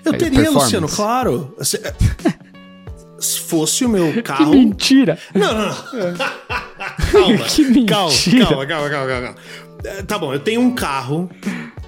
[0.04, 1.54] Eu teria, Luciano, claro.
[3.18, 4.50] Se, se fosse o meu carro.
[4.50, 5.18] Que mentira!
[5.34, 6.14] Não, não, não.
[7.12, 8.46] calma, que mentira.
[8.46, 9.34] calma, calma, calma, calma, calma.
[9.84, 11.30] É, tá bom, eu tenho um carro,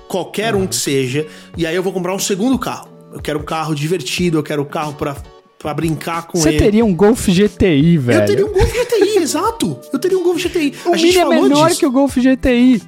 [0.08, 1.26] qualquer um que seja,
[1.56, 2.88] e aí eu vou comprar um segundo carro.
[3.12, 5.16] Eu quero um carro divertido, eu quero um carro pra,
[5.58, 6.58] pra brincar com Você ele.
[6.58, 8.20] Você teria um Golf GTI, velho.
[8.20, 9.78] Eu teria um Golf GTI, exato.
[9.92, 10.74] Eu teria um Golf GTI.
[10.86, 11.80] O a gente é menor disso.
[11.80, 12.82] que o Golf GTI.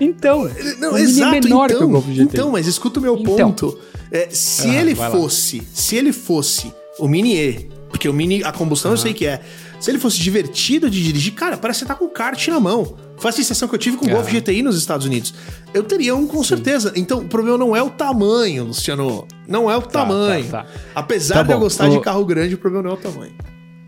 [0.00, 2.20] Então, não, o é exato, é menor então, que o Golf GTI.
[2.22, 3.36] Então, mas escuta o meu então.
[3.36, 3.78] ponto.
[4.10, 8.92] É, se ele fosse, se ele fosse o Mini E, porque o Mini, a combustão
[8.92, 9.40] eu sei que é.
[9.80, 12.60] Se ele fosse divertido de dirigir, cara, parece que você tá com o kart na
[12.60, 12.96] mão.
[13.16, 15.34] Foi a sensação que eu tive com o Golf GTI nos Estados Unidos.
[15.72, 16.48] Eu teria um com Sim.
[16.50, 16.92] certeza.
[16.96, 19.26] Então, o problema não é o tamanho, Luciano.
[19.46, 20.48] Não é o tá, tamanho.
[20.48, 20.70] Tá, tá.
[20.94, 21.90] Apesar tá de eu gostar o...
[21.90, 23.32] de carro grande, o problema não é o tamanho.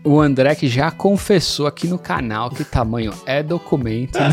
[0.03, 4.17] O André que já confessou aqui no canal que tamanho é documento.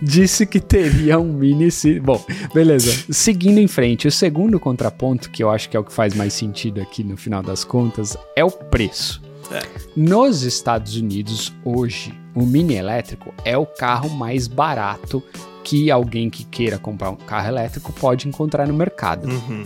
[0.00, 1.68] Disse que teria um mini.
[2.00, 2.24] Bom,
[2.54, 3.04] beleza.
[3.10, 6.32] Seguindo em frente, o segundo contraponto, que eu acho que é o que faz mais
[6.32, 9.22] sentido aqui no final das contas, é o preço.
[9.50, 9.62] É.
[9.94, 15.22] Nos Estados Unidos, hoje, o mini elétrico é o carro mais barato
[15.62, 19.28] que alguém que queira comprar um carro elétrico pode encontrar no mercado.
[19.28, 19.64] Uhum.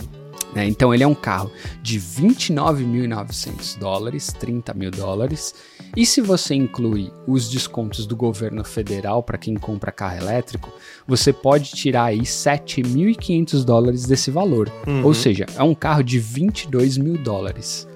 [0.55, 5.55] É, então ele é um carro de 29.900 dólares, 30 mil dólares.
[5.95, 10.69] E se você inclui os descontos do governo federal para quem compra carro elétrico,
[11.07, 14.71] você pode tirar aí 7.500 dólares desse valor.
[14.87, 15.05] Uhum.
[15.05, 17.87] Ou seja, é um carro de 22 mil dólares.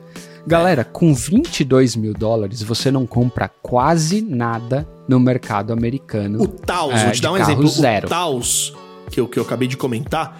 [0.47, 6.41] Galera, com 22 mil dólares você não compra quase nada no mercado americano.
[6.41, 7.68] O Taos, é, vou te dar um exemplo.
[7.68, 8.06] Zero.
[8.06, 8.74] O Taos,
[9.10, 10.39] que eu, que eu acabei de comentar,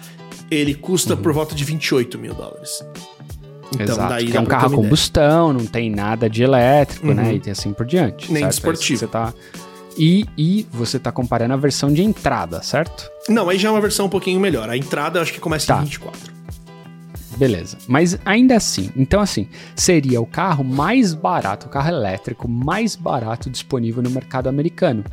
[0.50, 1.22] ele custa uhum.
[1.22, 2.84] por volta de 28 mil dólares.
[3.74, 7.22] Então, Exato, daí que é um carro a combustão, não tem nada de elétrico, né,
[7.22, 7.28] uhum.
[7.32, 7.40] né?
[7.44, 8.32] E assim por diante.
[8.32, 8.52] Nem certo?
[8.52, 9.00] esportivo.
[9.00, 9.34] Você tá...
[9.98, 13.10] E, e você tá comparando a versão de entrada, certo?
[13.30, 14.68] Não, aí já é uma versão um pouquinho melhor.
[14.68, 15.80] A entrada eu acho que começa tá.
[15.80, 16.36] em 24.
[17.36, 17.78] Beleza.
[17.86, 23.50] Mas ainda assim, então assim, seria o carro mais barato, o carro elétrico mais barato
[23.50, 25.04] disponível no mercado americano.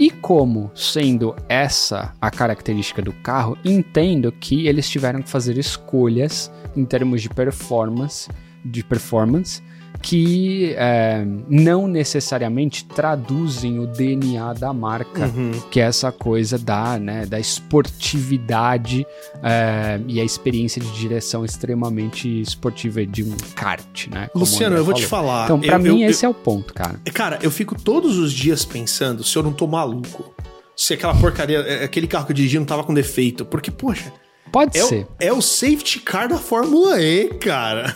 [0.00, 6.50] E como sendo essa a característica do carro, entendo que eles tiveram que fazer escolhas
[6.74, 8.30] em termos de performance,
[8.64, 9.62] de performance
[10.02, 15.52] que é, não necessariamente traduzem o DNA da marca, uhum.
[15.70, 19.06] que é essa coisa da, né, da esportividade
[19.42, 24.30] é, e a experiência de direção extremamente esportiva de um kart, né?
[24.34, 25.00] Luciano, eu vou falou.
[25.00, 25.44] te falar.
[25.44, 27.00] Então, para mim, eu, esse eu, é o ponto, cara.
[27.12, 30.34] Cara, eu fico todos os dias pensando se eu não tô maluco.
[30.74, 33.44] Se aquela porcaria, é, aquele carro que eu dirigi não tava com defeito.
[33.44, 34.10] Porque, poxa.
[34.50, 35.04] Pode é ser.
[35.04, 37.94] O, é o safety car da Fórmula E, cara.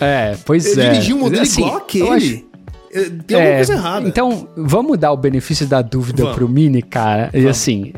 [0.00, 0.86] É, pois eu é.
[0.86, 2.08] Eu dirigi um modelo assim, igual aquele.
[2.08, 2.48] Acho...
[2.90, 4.08] É, tem alguma é, coisa errada.
[4.08, 6.36] Então, vamos dar o benefício da dúvida vamos.
[6.36, 7.30] pro Mini, cara.
[7.32, 7.46] Vamos.
[7.46, 7.92] E assim,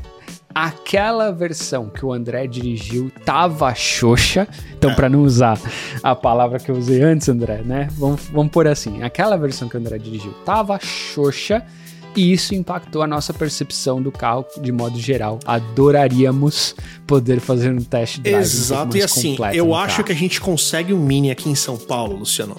[0.55, 4.49] aquela versão que o André dirigiu tava xoxa.
[4.77, 4.95] Então, é.
[4.95, 5.59] para não usar
[6.03, 7.89] a palavra que eu usei antes, André, né?
[7.93, 11.65] Vamos, vamos pôr assim: aquela versão que o André dirigiu tava xoxa
[12.17, 15.39] e isso impactou a nossa percepção do carro de modo geral.
[15.47, 16.75] Adoraríamos
[17.07, 18.41] poder fazer um teste drive.
[18.41, 20.07] Exato, um e assim, eu acho carro.
[20.07, 22.57] que a gente consegue um Mini aqui em São Paulo, Luciano.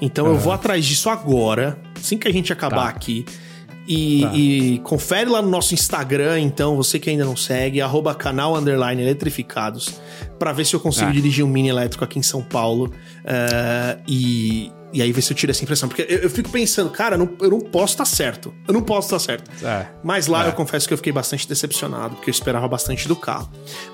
[0.00, 0.32] Então uhum.
[0.32, 2.88] eu vou atrás disso agora, assim que a gente acabar tá.
[2.88, 3.24] aqui.
[3.86, 4.32] E, tá.
[4.34, 9.02] e, confere lá no nosso Instagram, então, você que ainda não segue, arroba canal underline
[9.02, 10.00] eletrificados,
[10.38, 11.12] para ver se eu consigo é.
[11.12, 12.92] dirigir um mini elétrico aqui em São Paulo.
[13.24, 15.88] Uh, e, e aí ver se eu tiro essa impressão.
[15.88, 18.52] Porque eu, eu fico pensando, cara, não, eu não posso estar tá certo.
[18.68, 19.64] Eu não posso estar tá certo.
[19.64, 20.48] É, Mas lá é.
[20.48, 23.50] eu confesso que eu fiquei bastante decepcionado, porque eu esperava bastante do carro.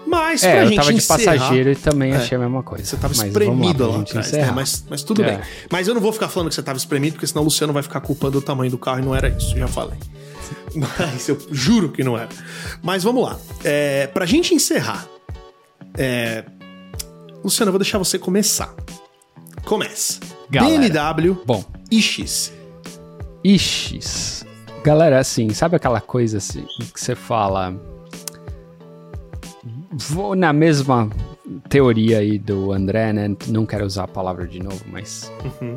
[0.07, 2.63] Mas é, pra eu gente tava encerrar, de passageiro e também é, achei a mesma
[2.63, 2.85] coisa.
[2.85, 4.51] Você tava mas espremido lá, lá atrás, né?
[4.51, 5.37] mas, mas tudo é.
[5.37, 5.41] bem.
[5.71, 7.83] Mas eu não vou ficar falando que você tava espremido, porque senão o Luciano vai
[7.83, 9.99] ficar culpando o tamanho do carro e não era isso, já falei.
[10.75, 12.29] Mas eu juro que não era.
[12.83, 13.39] Mas vamos lá.
[13.65, 15.07] É, pra gente encerrar,
[15.97, 16.45] é...
[17.43, 18.75] Luciano, eu vou deixar você começar.
[19.65, 20.21] Começa.
[20.51, 20.89] Galera.
[20.89, 21.65] BMW Bom.
[21.91, 22.53] iX.
[23.45, 24.45] iX.
[24.83, 27.75] Galera, assim, sabe aquela coisa assim, que você fala.
[29.93, 31.11] Vou na mesma
[31.69, 33.37] teoria aí do André, né?
[33.49, 35.31] Não quero usar a palavra de novo, mas.
[35.61, 35.75] Uhum.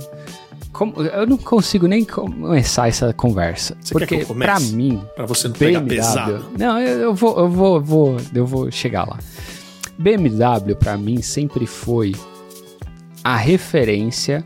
[0.72, 3.76] Como, eu não consigo nem começar essa conversa.
[3.82, 6.46] Você porque para mim, para você não BMW, pegar pesado.
[6.58, 9.20] Não, eu, eu, vou, eu vou, eu vou, eu vou chegar lá.
[9.98, 12.14] BMW para mim sempre foi
[13.24, 14.44] a referência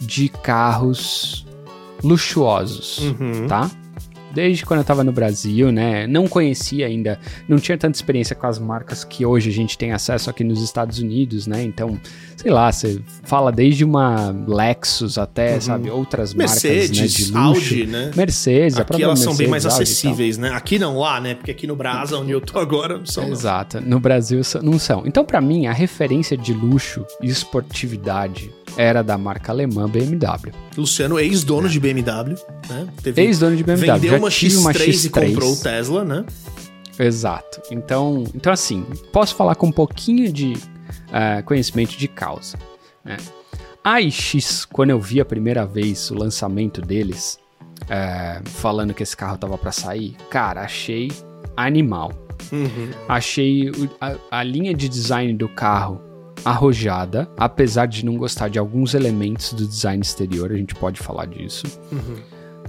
[0.00, 1.46] de carros
[2.02, 3.46] luxuosos, uhum.
[3.46, 3.70] tá?
[4.32, 6.06] Desde quando eu tava no Brasil, né?
[6.06, 7.18] Não conhecia ainda,
[7.48, 10.62] não tinha tanta experiência com as marcas que hoje a gente tem acesso aqui nos
[10.62, 11.62] Estados Unidos, né?
[11.62, 11.98] Então,
[12.36, 15.60] sei lá, você fala desde uma Lexus até, uhum.
[15.60, 17.38] sabe, outras Mercedes, marcas, né, de luxo.
[17.38, 18.10] Audi, né?
[18.16, 20.50] Mercedes, aqui a própria elas Mercedes, são bem mais Audi acessíveis, né?
[20.50, 21.34] Aqui não lá, né?
[21.34, 23.28] Porque aqui no Brasil, onde eu tô agora, não são.
[23.28, 25.02] Exato, no Brasil não são.
[25.06, 30.52] Então, para mim, a referência de luxo e esportividade era da marca alemã BMW.
[30.76, 31.70] Luciano, ex-dono é.
[31.70, 32.34] de BMW,
[32.68, 32.88] né?
[33.16, 33.98] Ex-dono de BMW.
[33.98, 36.24] Vendeu uma X3, uma X3 e comprou o Tesla, né?
[36.98, 37.62] Exato.
[37.70, 42.58] Então, então assim, posso falar com um pouquinho de uh, conhecimento de causa.
[43.04, 43.16] Né?
[43.82, 47.38] A iX, quando eu vi a primeira vez o lançamento deles,
[47.84, 51.10] uh, falando que esse carro tava para sair, cara, achei
[51.56, 52.12] animal.
[52.52, 52.90] Uhum.
[53.08, 56.09] Achei a, a linha de design do carro
[56.44, 61.26] arrojada, apesar de não gostar de alguns elementos do design exterior, a gente pode falar
[61.26, 61.66] disso.
[61.92, 62.16] Uhum.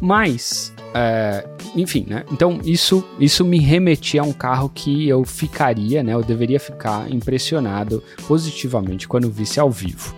[0.01, 2.25] Mas, é, enfim, né?
[2.31, 6.13] Então isso, isso me remetia a um carro que eu ficaria, né?
[6.13, 10.15] Eu deveria ficar impressionado positivamente quando visse ao vivo.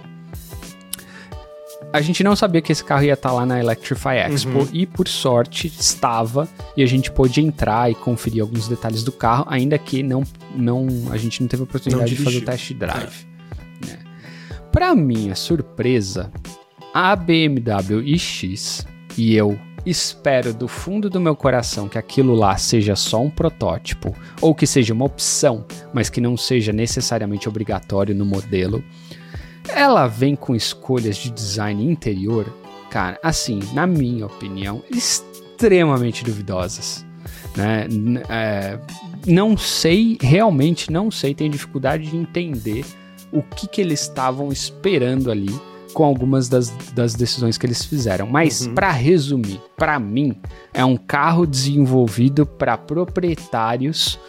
[1.92, 4.68] A gente não sabia que esse carro ia estar lá na Electrify Expo uhum.
[4.74, 9.46] e por sorte estava e a gente pôde entrar e conferir alguns detalhes do carro,
[9.48, 10.24] ainda que não,
[10.56, 13.28] não a gente não teve a oportunidade de fazer o test drive.
[13.30, 13.33] É.
[14.74, 16.32] Para minha surpresa,
[16.92, 18.84] a BMW iX
[19.16, 19.56] e eu
[19.86, 24.66] espero do fundo do meu coração que aquilo lá seja só um protótipo ou que
[24.66, 25.64] seja uma opção,
[25.94, 28.84] mas que não seja necessariamente obrigatório no modelo.
[29.70, 32.52] Ela vem com escolhas de design interior,
[32.90, 37.06] cara, assim, na minha opinião, extremamente duvidosas.
[37.56, 37.86] Né?
[38.28, 38.80] É,
[39.28, 42.84] não sei, realmente não sei, tenho dificuldade de entender
[43.34, 45.54] o que, que eles estavam esperando ali
[45.94, 48.28] com algumas das, das decisões que eles fizeram.
[48.28, 48.74] Mas, uhum.
[48.74, 50.36] para resumir, para mim,
[50.74, 54.20] é um carro desenvolvido para proprietários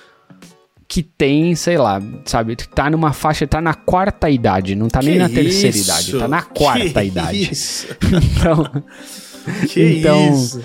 [0.86, 5.06] que tem, sei lá, sabe, tá numa faixa, tá na quarta idade, não tá que
[5.06, 5.90] nem na terceira isso?
[5.90, 7.52] idade, tá na quarta que idade.
[7.52, 7.88] Isso?
[8.02, 8.70] então,
[9.68, 10.62] que então, isso?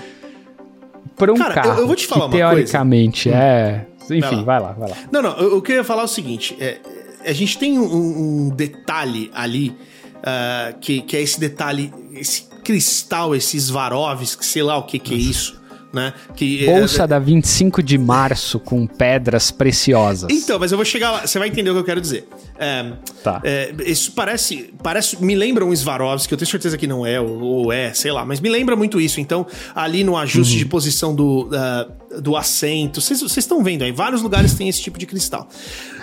[1.16, 3.44] Pra um Cara, carro eu, eu vou te falar que, teoricamente coisa.
[3.44, 4.72] é, enfim, vai lá.
[4.72, 4.96] vai lá, vai lá.
[5.10, 6.78] Não, não, eu, eu queria falar o seguinte, é,
[7.24, 13.34] a gente tem um, um detalhe ali uh, que, que é esse detalhe, esse cristal,
[13.34, 15.59] esses Varovs, que sei lá o que, que é isso.
[15.92, 16.12] Né?
[16.36, 20.30] Que, Bolsa é, da 25 de março com pedras preciosas.
[20.30, 22.28] Então, mas eu vou chegar lá, você vai entender o que eu quero dizer.
[22.56, 22.92] É,
[23.24, 23.40] tá.
[23.42, 25.22] É, isso parece, parece.
[25.22, 28.24] Me lembra um Swarovski, eu tenho certeza que não é, ou, ou, é, sei lá,
[28.24, 29.20] mas me lembra muito isso.
[29.20, 30.58] Então, ali no ajuste uhum.
[30.58, 34.98] de posição do, uh, do assento, vocês estão vendo aí, vários lugares tem esse tipo
[34.98, 35.48] de cristal.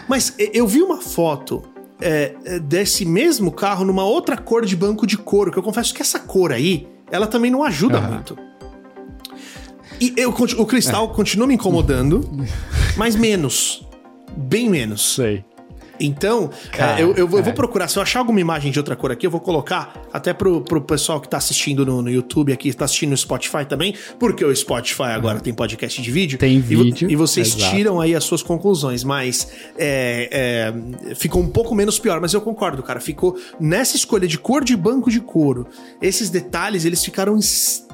[0.07, 1.63] Mas eu vi uma foto
[1.99, 5.93] é, é, desse mesmo carro numa outra cor de banco de couro, que eu confesso
[5.93, 8.11] que essa cor aí, ela também não ajuda uhum.
[8.11, 8.37] muito.
[9.99, 11.15] E eu, o cristal é.
[11.15, 12.29] continua me incomodando,
[12.95, 13.85] mas menos.
[14.35, 15.15] Bem menos.
[15.15, 15.43] Sei.
[15.99, 17.87] Então, Cara, é, eu, eu, vou, eu, vou, procurar.
[17.87, 20.81] Se eu achar alguma imagem de outra cor aqui, eu vou colocar até pro, pro
[20.81, 24.55] pessoal que tá assistindo no, no YouTube aqui, tá assistindo no Spotify também, porque o
[24.55, 26.37] Spotify agora tem podcast de vídeo.
[26.37, 27.09] Tem vídeo.
[27.09, 27.75] E, e vocês exato.
[27.75, 30.73] tiram aí as suas conclusões, mas é,
[31.09, 32.21] é, ficou um pouco menos pior.
[32.21, 32.99] Mas eu concordo, cara.
[32.99, 35.67] Ficou nessa escolha de cor de banco de couro.
[36.01, 37.86] Esses detalhes, eles ficaram extremamente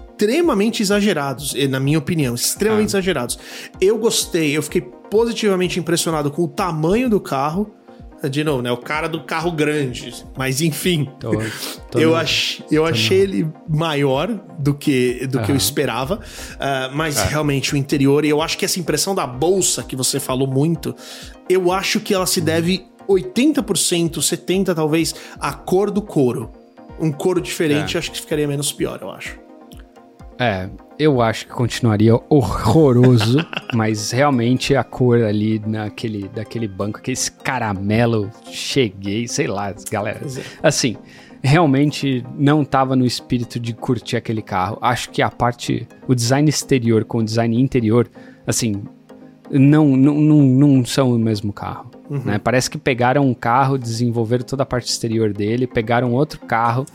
[0.82, 3.00] exagerados, na minha opinião, extremamente ah.
[3.00, 3.40] exagerados.
[3.80, 7.74] Eu gostei, eu fiquei positivamente impressionado com o tamanho do carro
[8.30, 8.72] de novo, né?
[8.72, 10.14] O cara do carro grande.
[10.38, 11.10] Mas enfim.
[11.20, 11.32] Tô,
[11.92, 16.16] tô eu, ach, eu achei ele maior do que, do que eu esperava.
[16.16, 17.26] Uh, mas é.
[17.26, 20.96] realmente o interior, e eu acho que essa impressão da bolsa que você falou muito,
[21.50, 26.52] eu acho que ela se deve 80%, 70% talvez, à cor do couro.
[27.00, 28.00] Um couro diferente, é.
[28.00, 29.43] acho que ficaria menos pior, eu acho.
[30.44, 30.70] É,
[31.00, 33.38] eu acho que continuaria horroroso,
[33.74, 40.20] mas realmente a cor ali naquele, daquele banco, aquele caramelo, cheguei, sei lá, galera.
[40.22, 40.42] É.
[40.62, 40.98] Assim,
[41.42, 44.78] realmente não tava no espírito de curtir aquele carro.
[44.82, 48.12] Acho que a parte, o design exterior com o design interior,
[48.46, 48.84] assim,
[49.50, 51.90] não, não, não, não são o mesmo carro.
[52.10, 52.22] Uhum.
[52.26, 52.38] Né?
[52.38, 56.86] Parece que pegaram um carro, desenvolveram toda a parte exterior dele, pegaram outro carro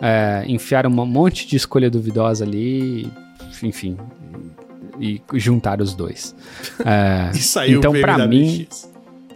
[0.00, 3.10] é, enfiaram um monte de escolha duvidosa ali,
[3.62, 3.96] enfim,
[5.00, 6.34] e, juntaram os dois.
[6.84, 8.66] É, e saiu então, para mim,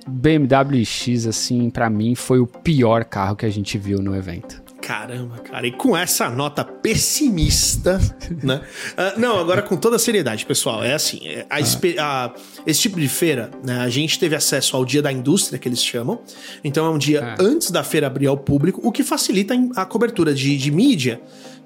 [0.07, 4.63] BMW X, assim, para mim foi o pior carro que a gente viu no evento.
[4.89, 5.67] Caramba, cara.
[5.67, 8.01] E com essa nota pessimista,
[8.43, 8.63] né?
[8.93, 10.83] Uh, não, agora com toda seriedade, pessoal.
[10.83, 12.25] É assim, é, a, ah.
[12.25, 12.35] a,
[12.67, 15.85] esse tipo de feira, né, a gente teve acesso ao dia da indústria, que eles
[15.85, 16.23] chamam.
[16.65, 17.37] Então é um dia ah.
[17.39, 21.21] antes da feira abrir ao público, o que facilita a cobertura de, de mídia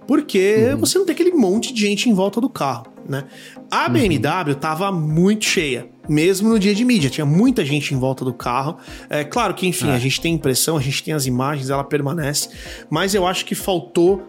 [0.07, 0.79] porque uhum.
[0.79, 3.25] você não tem aquele monte de gente em volta do carro, né?
[3.71, 5.01] A BMW estava uhum.
[5.01, 8.77] muito cheia, mesmo no dia de mídia, tinha muita gente em volta do carro.
[9.09, 9.95] É claro que, enfim, é.
[9.95, 12.51] a gente tem impressão, a gente tem as imagens, ela permanece,
[12.91, 14.23] mas eu acho que faltou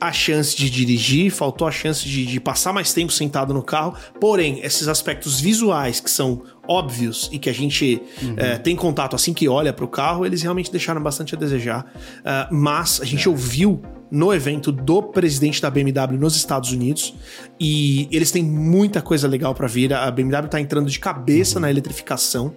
[0.00, 3.94] a chance de dirigir, faltou a chance de, de, passar mais tempo sentado no carro.
[4.20, 8.34] Porém, esses aspectos visuais que são óbvios e que a gente uhum.
[8.36, 11.86] é, tem contato assim que olha para o carro, eles realmente deixaram bastante a desejar.
[12.20, 13.30] Uh, mas a gente é.
[13.30, 13.80] ouviu
[14.14, 17.14] no evento do presidente da BMW nos Estados Unidos
[17.58, 19.92] e eles têm muita coisa legal para vir.
[19.92, 22.54] A BMW está entrando de cabeça na eletrificação,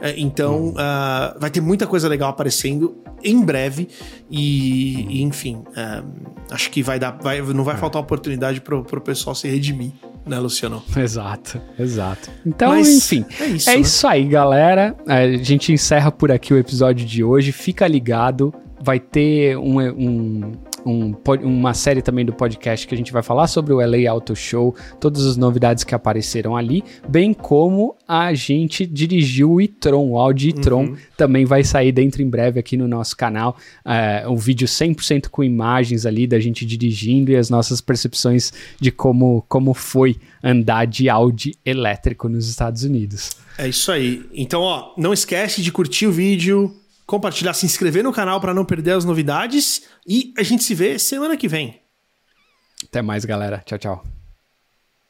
[0.00, 3.88] é, então uh, vai ter muita coisa legal aparecendo em breve
[4.30, 6.04] e, e enfim, uh,
[6.50, 7.78] acho que vai dar, vai, não vai é.
[7.78, 9.92] faltar oportunidade para o pessoal se redimir
[10.26, 10.82] né, Luciano?
[10.94, 12.30] Exato, exato.
[12.44, 13.80] Então, Mas enfim, é, isso, é né?
[13.80, 14.94] isso aí, galera.
[15.06, 17.50] A gente encerra por aqui o episódio de hoje.
[17.50, 20.52] Fica ligado, vai ter um, um
[20.88, 24.34] um, uma série também do podcast que a gente vai falar sobre o LA Auto
[24.34, 30.18] Show, todas as novidades que apareceram ali, bem como a gente dirigiu o e-tron, o
[30.18, 30.96] Audi e-tron uhum.
[31.16, 35.44] também vai sair dentro em breve aqui no nosso canal, é, um vídeo 100% com
[35.44, 41.10] imagens ali da gente dirigindo e as nossas percepções de como, como foi andar de
[41.10, 43.32] Audi elétrico nos Estados Unidos.
[43.58, 44.24] É isso aí.
[44.32, 46.74] Então, ó, não esquece de curtir o vídeo,
[47.08, 50.98] compartilhar, se inscrever no canal para não perder as novidades e a gente se vê
[50.98, 51.82] semana que vem.
[52.84, 53.62] Até mais, galera.
[53.64, 54.17] Tchau, tchau.